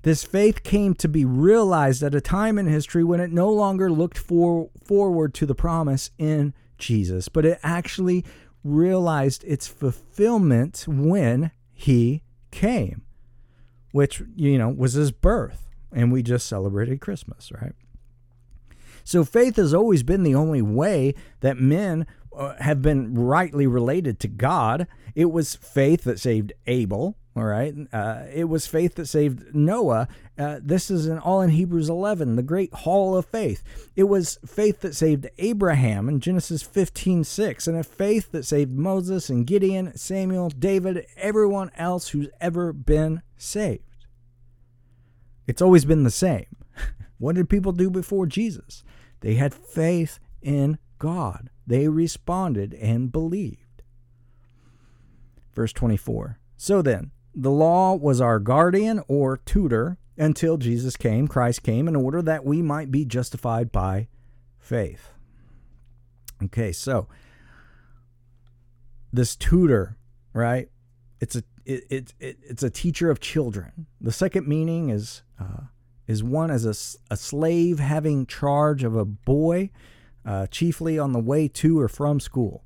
This 0.02 0.24
faith 0.24 0.64
came 0.64 0.94
to 0.94 1.08
be 1.08 1.24
realized 1.24 2.02
at 2.02 2.14
a 2.14 2.20
time 2.20 2.58
in 2.58 2.66
history 2.66 3.04
when 3.04 3.20
it 3.20 3.30
no 3.30 3.48
longer 3.48 3.90
looked 3.90 4.18
for, 4.18 4.68
forward 4.84 5.32
to 5.34 5.46
the 5.46 5.54
promise 5.54 6.10
in 6.18 6.54
Jesus, 6.76 7.28
but 7.28 7.46
it 7.46 7.60
actually 7.62 8.24
realized 8.64 9.44
its 9.44 9.68
fulfillment 9.68 10.84
when 10.88 11.52
he 11.72 12.22
came, 12.50 13.02
which, 13.92 14.22
you 14.34 14.58
know, 14.58 14.68
was 14.68 14.94
his 14.94 15.12
birth. 15.12 15.68
And 15.92 16.10
we 16.10 16.22
just 16.22 16.48
celebrated 16.48 17.00
Christmas, 17.00 17.52
right? 17.52 17.74
So 19.04 19.24
faith 19.24 19.56
has 19.56 19.74
always 19.74 20.02
been 20.02 20.22
the 20.22 20.34
only 20.34 20.62
way 20.62 21.14
that 21.40 21.58
men 21.58 22.06
uh, 22.36 22.54
have 22.60 22.82
been 22.82 23.14
rightly 23.14 23.66
related 23.66 24.18
to 24.20 24.28
God. 24.28 24.86
It 25.14 25.30
was 25.30 25.56
faith 25.56 26.04
that 26.04 26.18
saved 26.18 26.52
Abel, 26.66 27.16
All 27.36 27.44
right. 27.44 27.74
Uh, 27.92 28.24
it 28.32 28.44
was 28.44 28.66
faith 28.66 28.94
that 28.96 29.06
saved 29.06 29.54
Noah. 29.54 30.08
Uh, 30.38 30.58
this 30.62 30.90
is 30.90 31.06
in, 31.06 31.18
all 31.18 31.40
in 31.40 31.50
Hebrews 31.50 31.88
11, 31.88 32.36
the 32.36 32.42
great 32.42 32.72
hall 32.72 33.16
of 33.16 33.26
faith. 33.26 33.62
It 33.96 34.04
was 34.04 34.38
faith 34.46 34.80
that 34.80 34.94
saved 34.94 35.28
Abraham 35.38 36.08
in 36.08 36.20
Genesis 36.20 36.62
15 36.62 37.24
6, 37.24 37.66
and 37.66 37.76
a 37.76 37.84
faith 37.84 38.32
that 38.32 38.44
saved 38.44 38.72
Moses 38.72 39.28
and 39.28 39.46
Gideon, 39.46 39.96
Samuel, 39.96 40.50
David, 40.50 41.06
everyone 41.16 41.70
else 41.76 42.08
who's 42.08 42.28
ever 42.40 42.72
been 42.72 43.22
saved. 43.36 44.06
It's 45.46 45.62
always 45.62 45.84
been 45.84 46.04
the 46.04 46.10
same. 46.10 46.46
what 47.18 47.34
did 47.34 47.50
people 47.50 47.72
do 47.72 47.90
before 47.90 48.26
Jesus? 48.26 48.84
They 49.20 49.34
had 49.34 49.54
faith 49.54 50.18
in 50.40 50.78
God, 50.98 51.50
they 51.72 51.88
responded 51.88 52.74
and 52.74 53.10
believed. 53.10 53.82
Verse 55.54 55.72
24. 55.72 56.38
So 56.56 56.82
then, 56.82 57.10
the 57.34 57.50
law 57.50 57.94
was 57.94 58.20
our 58.20 58.38
guardian 58.38 59.02
or 59.08 59.38
tutor 59.38 59.98
until 60.18 60.58
Jesus 60.58 60.96
came, 60.96 61.26
Christ 61.26 61.62
came, 61.62 61.88
in 61.88 61.96
order 61.96 62.22
that 62.22 62.44
we 62.44 62.62
might 62.62 62.90
be 62.90 63.04
justified 63.04 63.72
by 63.72 64.08
faith. 64.58 65.10
Okay, 66.44 66.72
so 66.72 67.08
this 69.12 69.36
tutor, 69.36 69.96
right? 70.32 70.68
It's 71.20 71.36
a 71.36 71.42
it, 71.64 71.84
it, 71.90 72.14
it 72.18 72.38
it's 72.42 72.62
a 72.62 72.70
teacher 72.70 73.10
of 73.10 73.20
children. 73.20 73.86
The 74.00 74.12
second 74.12 74.48
meaning 74.48 74.90
is 74.90 75.22
uh, 75.40 75.64
is 76.06 76.22
one 76.22 76.50
as 76.50 76.64
a, 76.64 77.12
a 77.12 77.16
slave 77.16 77.78
having 77.78 78.26
charge 78.26 78.82
of 78.82 78.96
a 78.96 79.04
boy, 79.04 79.70
uh, 80.24 80.46
chiefly 80.46 80.98
on 80.98 81.12
the 81.12 81.20
way 81.20 81.48
to 81.48 81.80
or 81.80 81.88
from 81.88 82.20
school. 82.20 82.64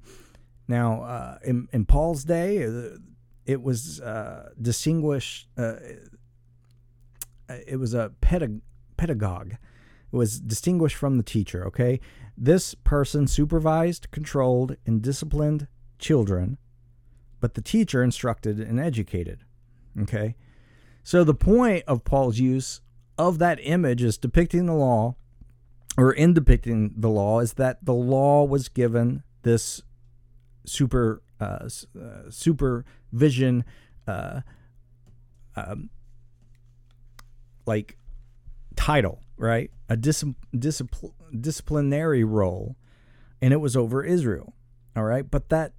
Now, 0.69 1.03
uh, 1.03 1.38
in, 1.45 1.69
in 1.73 1.85
Paul's 1.85 2.25
day, 2.25 2.64
uh, 2.64 2.99
it 3.45 3.62
was 3.62 4.01
uh, 4.01 4.51
distinguished. 4.61 5.49
Uh, 5.57 5.75
it 7.66 7.79
was 7.79 7.95
a 7.95 8.12
pedag- 8.21 8.62
pedagogue. 8.97 9.53
It 9.53 10.16
was 10.16 10.40
distinguished 10.40 10.97
from 10.97 11.16
the 11.16 11.23
teacher. 11.23 11.64
Okay, 11.66 12.01
this 12.37 12.75
person 12.75 13.27
supervised, 13.27 14.11
controlled, 14.11 14.77
and 14.85 15.01
disciplined 15.01 15.69
children, 15.99 16.59
but 17.40 17.55
the 17.55 17.62
teacher 17.62 18.03
instructed 18.03 18.59
and 18.59 18.81
educated. 18.81 19.45
Okay, 20.03 20.35
so 21.05 21.23
the 21.23 21.35
point 21.35 21.85
of 21.87 22.05
Paul's 22.05 22.38
use 22.38 22.81
of 23.16 23.38
that 23.38 23.59
image 23.62 24.03
is 24.03 24.19
depicting 24.19 24.66
the 24.66 24.75
law, 24.75 25.14
or 25.97 26.13
in 26.13 26.35
depicting 26.35 26.93
the 26.97 27.09
law, 27.09 27.41
is 27.41 27.55
that 27.55 27.85
the 27.85 27.95
law 27.95 28.45
was 28.45 28.69
given 28.69 29.23
this 29.43 29.83
super 30.65 31.23
uh, 31.41 31.69
uh, 31.99 32.31
supervision, 32.31 33.65
uh, 34.07 34.41
um, 35.57 35.91
like 37.67 37.97
title, 38.75 39.21
right? 39.37 39.71
A 39.89 39.97
dis- 39.97 40.25
discipl- 40.55 41.13
disciplinary 41.39 42.25
role, 42.25 42.77
and 43.41 43.53
it 43.53 43.59
was 43.59 43.77
over 43.77 44.03
Israel. 44.03 44.55
All 44.95 45.05
right, 45.05 45.31
but 45.31 45.49
that 45.51 45.73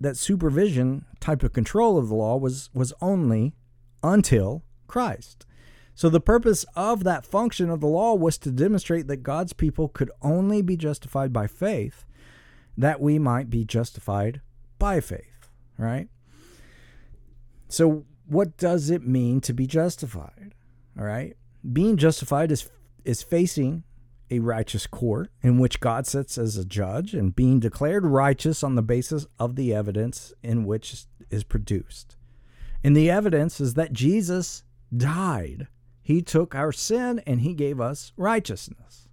that 0.00 0.16
supervision 0.16 1.04
type 1.20 1.42
of 1.42 1.52
control 1.52 1.98
of 1.98 2.08
the 2.08 2.14
law 2.14 2.36
was 2.36 2.70
was 2.72 2.92
only 3.00 3.54
until 4.02 4.62
Christ. 4.86 5.46
So 5.98 6.08
the 6.08 6.20
purpose 6.20 6.64
of 6.76 7.02
that 7.02 7.26
function 7.26 7.70
of 7.70 7.80
the 7.80 7.88
law 7.88 8.14
was 8.14 8.38
to 8.38 8.52
demonstrate 8.52 9.08
that 9.08 9.24
God's 9.24 9.52
people 9.52 9.88
could 9.88 10.12
only 10.22 10.62
be 10.62 10.76
justified 10.76 11.32
by 11.32 11.48
faith, 11.48 12.04
that 12.76 13.00
we 13.00 13.18
might 13.18 13.50
be 13.50 13.64
justified 13.64 14.40
by 14.78 15.00
faith, 15.00 15.50
right? 15.76 16.06
So, 17.68 18.04
what 18.28 18.56
does 18.56 18.90
it 18.90 19.08
mean 19.08 19.40
to 19.40 19.52
be 19.52 19.66
justified? 19.66 20.54
All 20.96 21.04
right? 21.04 21.36
Being 21.72 21.96
justified 21.96 22.52
is 22.52 22.70
is 23.04 23.24
facing 23.24 23.82
a 24.30 24.38
righteous 24.38 24.86
court 24.86 25.32
in 25.42 25.58
which 25.58 25.80
God 25.80 26.06
sits 26.06 26.38
as 26.38 26.56
a 26.56 26.64
judge 26.64 27.12
and 27.12 27.34
being 27.34 27.58
declared 27.58 28.06
righteous 28.06 28.62
on 28.62 28.76
the 28.76 28.82
basis 28.82 29.26
of 29.40 29.56
the 29.56 29.74
evidence 29.74 30.32
in 30.44 30.64
which 30.64 31.06
is 31.28 31.42
produced. 31.42 32.14
And 32.84 32.96
the 32.96 33.10
evidence 33.10 33.60
is 33.60 33.74
that 33.74 33.92
Jesus 33.92 34.62
died. 34.96 35.66
He 36.08 36.22
took 36.22 36.54
our 36.54 36.72
sin 36.72 37.20
and 37.26 37.42
he 37.42 37.52
gave 37.52 37.82
us 37.82 38.14
righteousness. 38.16 39.08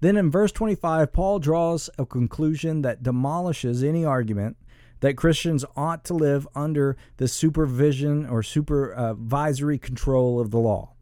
Then 0.00 0.16
in 0.16 0.32
verse 0.32 0.50
25, 0.50 1.12
Paul 1.12 1.38
draws 1.38 1.88
a 1.96 2.04
conclusion 2.04 2.82
that 2.82 3.04
demolishes 3.04 3.84
any 3.84 4.04
argument 4.04 4.56
that 4.98 5.16
Christians 5.16 5.64
ought 5.76 6.04
to 6.06 6.14
live 6.14 6.48
under 6.56 6.96
the 7.18 7.28
supervision 7.28 8.26
or 8.26 8.42
supervisory 8.42 9.78
control 9.78 10.40
of 10.40 10.50
the 10.50 10.58
law. 10.58 10.92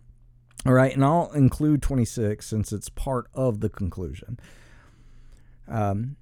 All 0.67 0.75
right, 0.75 0.93
and 0.93 1.03
I'll 1.03 1.33
include 1.33 1.81
26 1.81 2.45
since 2.45 2.71
it's 2.71 2.91
part 2.91 3.29
of 3.33 3.61
the 3.61 3.71
conclusion. 3.71 4.39
Um, 5.67 6.17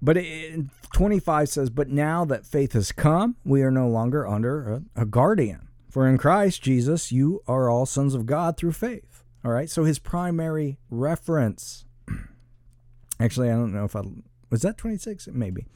but 0.00 0.18
it, 0.18 0.66
25 0.94 1.48
says, 1.48 1.68
But 1.70 1.88
now 1.88 2.24
that 2.24 2.46
faith 2.46 2.74
has 2.74 2.92
come, 2.92 3.34
we 3.44 3.62
are 3.62 3.72
no 3.72 3.88
longer 3.88 4.24
under 4.24 4.70
a, 4.70 5.02
a 5.02 5.04
guardian. 5.04 5.65
For 5.88 6.08
in 6.08 6.18
Christ 6.18 6.62
Jesus, 6.62 7.12
you 7.12 7.42
are 7.46 7.70
all 7.70 7.86
sons 7.86 8.14
of 8.14 8.26
God 8.26 8.56
through 8.56 8.72
faith. 8.72 9.24
All 9.44 9.52
right, 9.52 9.70
so 9.70 9.84
his 9.84 9.98
primary 9.98 10.78
reference. 10.90 11.84
Actually, 13.20 13.48
I 13.50 13.52
don't 13.52 13.72
know 13.72 13.84
if 13.84 13.94
I 13.94 14.02
was 14.50 14.62
that 14.62 14.78
26? 14.78 15.28
Maybe. 15.32 15.66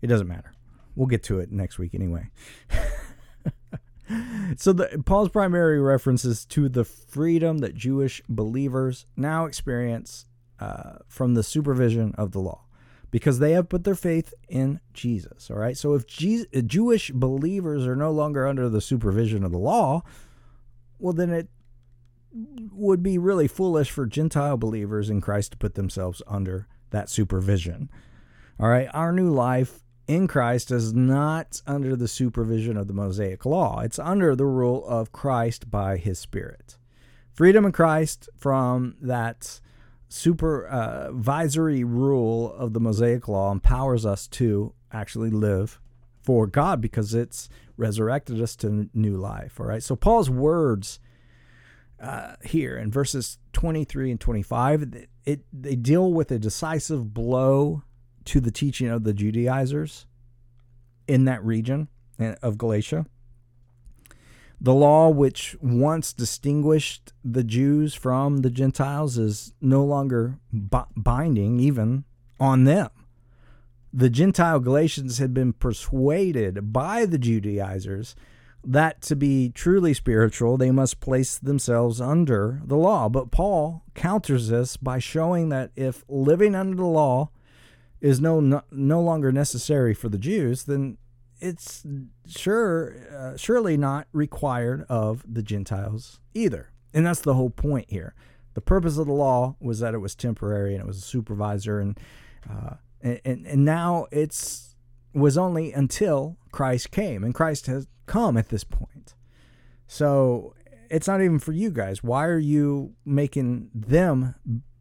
It 0.00 0.06
doesn't 0.06 0.28
matter. 0.28 0.52
We'll 0.96 1.06
get 1.06 1.22
to 1.24 1.38
it 1.38 1.50
next 1.50 1.78
week 1.78 1.94
anyway. 1.94 2.30
so 4.56 4.72
the 4.72 5.02
Paul's 5.04 5.30
primary 5.30 5.80
references 5.80 6.44
to 6.46 6.68
the 6.68 6.84
freedom 6.84 7.58
that 7.58 7.74
Jewish 7.74 8.20
believers 8.28 9.06
now 9.16 9.46
experience 9.46 10.26
uh, 10.60 10.98
from 11.08 11.34
the 11.34 11.42
supervision 11.42 12.14
of 12.16 12.32
the 12.32 12.40
law 12.40 12.64
because 13.12 13.38
they 13.38 13.52
have 13.52 13.68
put 13.68 13.84
their 13.84 13.94
faith 13.94 14.34
in 14.48 14.80
Jesus. 14.92 15.50
All 15.50 15.58
right. 15.58 15.76
So 15.76 15.94
if 15.94 16.06
Jesus, 16.06 16.46
Jewish 16.66 17.12
believers 17.12 17.86
are 17.86 17.94
no 17.94 18.10
longer 18.10 18.48
under 18.48 18.68
the 18.68 18.80
supervision 18.80 19.44
of 19.44 19.52
the 19.52 19.58
law, 19.58 20.02
well, 20.98 21.12
then 21.12 21.30
it 21.30 21.48
would 22.72 23.02
be 23.02 23.18
really 23.18 23.46
foolish 23.46 23.90
for 23.90 24.06
Gentile 24.06 24.56
believers 24.56 25.10
in 25.10 25.20
Christ 25.20 25.52
to 25.52 25.58
put 25.58 25.74
themselves 25.74 26.22
under 26.26 26.66
that 26.90 27.10
supervision. 27.10 27.90
All 28.58 28.70
right. 28.70 28.88
Our 28.94 29.12
new 29.12 29.30
life 29.30 29.84
in 30.08 30.26
Christ 30.26 30.70
is 30.70 30.94
not 30.94 31.60
under 31.66 31.94
the 31.94 32.08
supervision 32.08 32.78
of 32.78 32.88
the 32.88 32.94
Mosaic 32.94 33.44
law. 33.44 33.80
It's 33.80 33.98
under 33.98 34.34
the 34.34 34.46
rule 34.46 34.86
of 34.86 35.12
Christ 35.12 35.70
by 35.70 35.98
his 35.98 36.18
Spirit. 36.18 36.78
Freedom 37.34 37.66
in 37.66 37.72
Christ 37.72 38.30
from 38.36 38.96
that 39.02 39.60
supervisory 40.12 41.84
rule 41.84 42.52
of 42.52 42.74
the 42.74 42.80
Mosaic 42.80 43.28
law 43.28 43.50
empowers 43.50 44.04
us 44.04 44.28
to 44.28 44.74
actually 44.92 45.30
live 45.30 45.80
for 46.20 46.46
God 46.46 46.82
because 46.82 47.14
it's 47.14 47.48
resurrected 47.78 48.40
us 48.40 48.54
to 48.56 48.90
new 48.92 49.16
life. 49.16 49.58
All 49.58 49.66
right. 49.66 49.82
So 49.82 49.96
Paul's 49.96 50.28
words 50.28 51.00
uh, 51.98 52.34
here 52.44 52.76
in 52.76 52.90
verses 52.90 53.38
23 53.54 54.10
and 54.10 54.20
25, 54.20 54.82
it, 54.82 55.08
it 55.24 55.40
they 55.50 55.76
deal 55.76 56.12
with 56.12 56.30
a 56.30 56.38
decisive 56.38 57.14
blow 57.14 57.82
to 58.26 58.38
the 58.38 58.50
teaching 58.50 58.88
of 58.88 59.04
the 59.04 59.14
Judaizers 59.14 60.06
in 61.08 61.24
that 61.24 61.42
region 61.42 61.88
eh, 62.18 62.34
of 62.42 62.58
Galatia. 62.58 63.06
The 64.64 64.74
law, 64.74 65.08
which 65.08 65.56
once 65.60 66.12
distinguished 66.12 67.12
the 67.24 67.42
Jews 67.42 67.94
from 67.94 68.38
the 68.38 68.50
Gentiles, 68.50 69.18
is 69.18 69.54
no 69.60 69.84
longer 69.84 70.38
binding 70.52 71.58
even 71.58 72.04
on 72.38 72.62
them. 72.62 72.88
The 73.92 74.08
Gentile 74.08 74.60
Galatians 74.60 75.18
had 75.18 75.34
been 75.34 75.52
persuaded 75.52 76.72
by 76.72 77.06
the 77.06 77.18
Judaizers 77.18 78.14
that 78.64 79.02
to 79.02 79.16
be 79.16 79.50
truly 79.50 79.94
spiritual, 79.94 80.56
they 80.56 80.70
must 80.70 81.00
place 81.00 81.38
themselves 81.38 82.00
under 82.00 82.62
the 82.64 82.76
law. 82.76 83.08
But 83.08 83.32
Paul 83.32 83.82
counters 83.94 84.48
this 84.48 84.76
by 84.76 85.00
showing 85.00 85.48
that 85.48 85.72
if 85.74 86.04
living 86.08 86.54
under 86.54 86.76
the 86.76 86.84
law 86.84 87.30
is 88.00 88.20
no 88.20 88.38
no, 88.38 88.62
no 88.70 89.00
longer 89.00 89.32
necessary 89.32 89.92
for 89.92 90.08
the 90.08 90.18
Jews, 90.18 90.64
then 90.64 90.98
it's 91.42 91.84
sure 92.26 92.94
uh, 93.14 93.36
surely 93.36 93.76
not 93.76 94.06
required 94.12 94.86
of 94.88 95.24
the 95.30 95.42
Gentiles 95.42 96.20
either. 96.34 96.70
And 96.94 97.04
that's 97.04 97.20
the 97.20 97.34
whole 97.34 97.50
point 97.50 97.90
here. 97.90 98.14
The 98.54 98.60
purpose 98.60 98.98
of 98.98 99.06
the 99.06 99.12
law 99.12 99.56
was 99.60 99.80
that 99.80 99.94
it 99.94 99.98
was 99.98 100.14
temporary 100.14 100.74
and 100.74 100.82
it 100.82 100.86
was 100.86 100.98
a 100.98 101.02
supervisor, 101.02 101.80
and 101.80 101.98
uh, 102.48 102.74
and 103.02 103.46
and 103.46 103.64
now 103.64 104.06
it's 104.12 104.76
was 105.14 105.36
only 105.36 105.72
until 105.72 106.36
Christ 106.52 106.90
came, 106.90 107.24
and 107.24 107.34
Christ 107.34 107.66
has 107.66 107.88
come 108.06 108.36
at 108.36 108.48
this 108.48 108.64
point. 108.64 109.14
So 109.86 110.54
it's 110.90 111.08
not 111.08 111.22
even 111.22 111.38
for 111.38 111.52
you 111.52 111.70
guys. 111.70 112.02
Why 112.02 112.26
are 112.26 112.38
you 112.38 112.94
making 113.04 113.70
them 113.74 114.34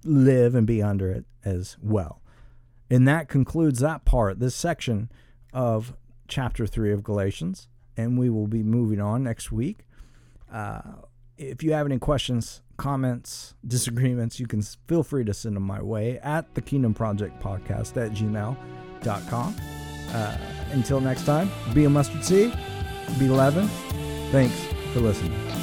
live 0.03 0.55
and 0.55 0.67
be 0.67 0.81
under 0.81 1.09
it 1.09 1.25
as 1.43 1.77
well? 1.81 2.21
And 2.89 3.07
that 3.07 3.29
concludes 3.29 3.79
that 3.79 4.03
part, 4.03 4.39
this 4.39 4.55
section 4.55 5.09
of 5.53 5.93
chapter 6.31 6.65
3 6.65 6.91
of 6.93 7.03
Galatians. 7.03 7.67
and 7.97 8.17
we 8.17 8.29
will 8.29 8.47
be 8.47 8.63
moving 8.63 9.01
on 9.01 9.21
next 9.21 9.51
week. 9.51 9.79
Uh, 10.51 10.81
if 11.37 11.61
you 11.61 11.73
have 11.73 11.85
any 11.85 11.99
questions, 11.99 12.61
comments, 12.77 13.53
disagreements, 13.67 14.39
you 14.39 14.47
can 14.47 14.61
feel 14.87 15.03
free 15.03 15.25
to 15.25 15.33
send 15.33 15.55
them 15.57 15.63
my 15.63 15.81
way 15.81 16.17
at 16.19 16.55
the 16.55 16.61
Kingdom 16.61 16.93
Project 16.93 17.41
Podcast 17.43 17.97
at 18.03 18.11
gmail.com. 18.13 19.55
Uh, 20.13 20.37
until 20.71 21.01
next 21.01 21.25
time, 21.25 21.51
be 21.73 21.83
a 21.83 21.89
mustard 21.89 22.23
seed, 22.23 22.57
be 23.19 23.27
leaven. 23.27 23.67
Thanks 24.31 24.55
for 24.93 25.01
listening. 25.01 25.60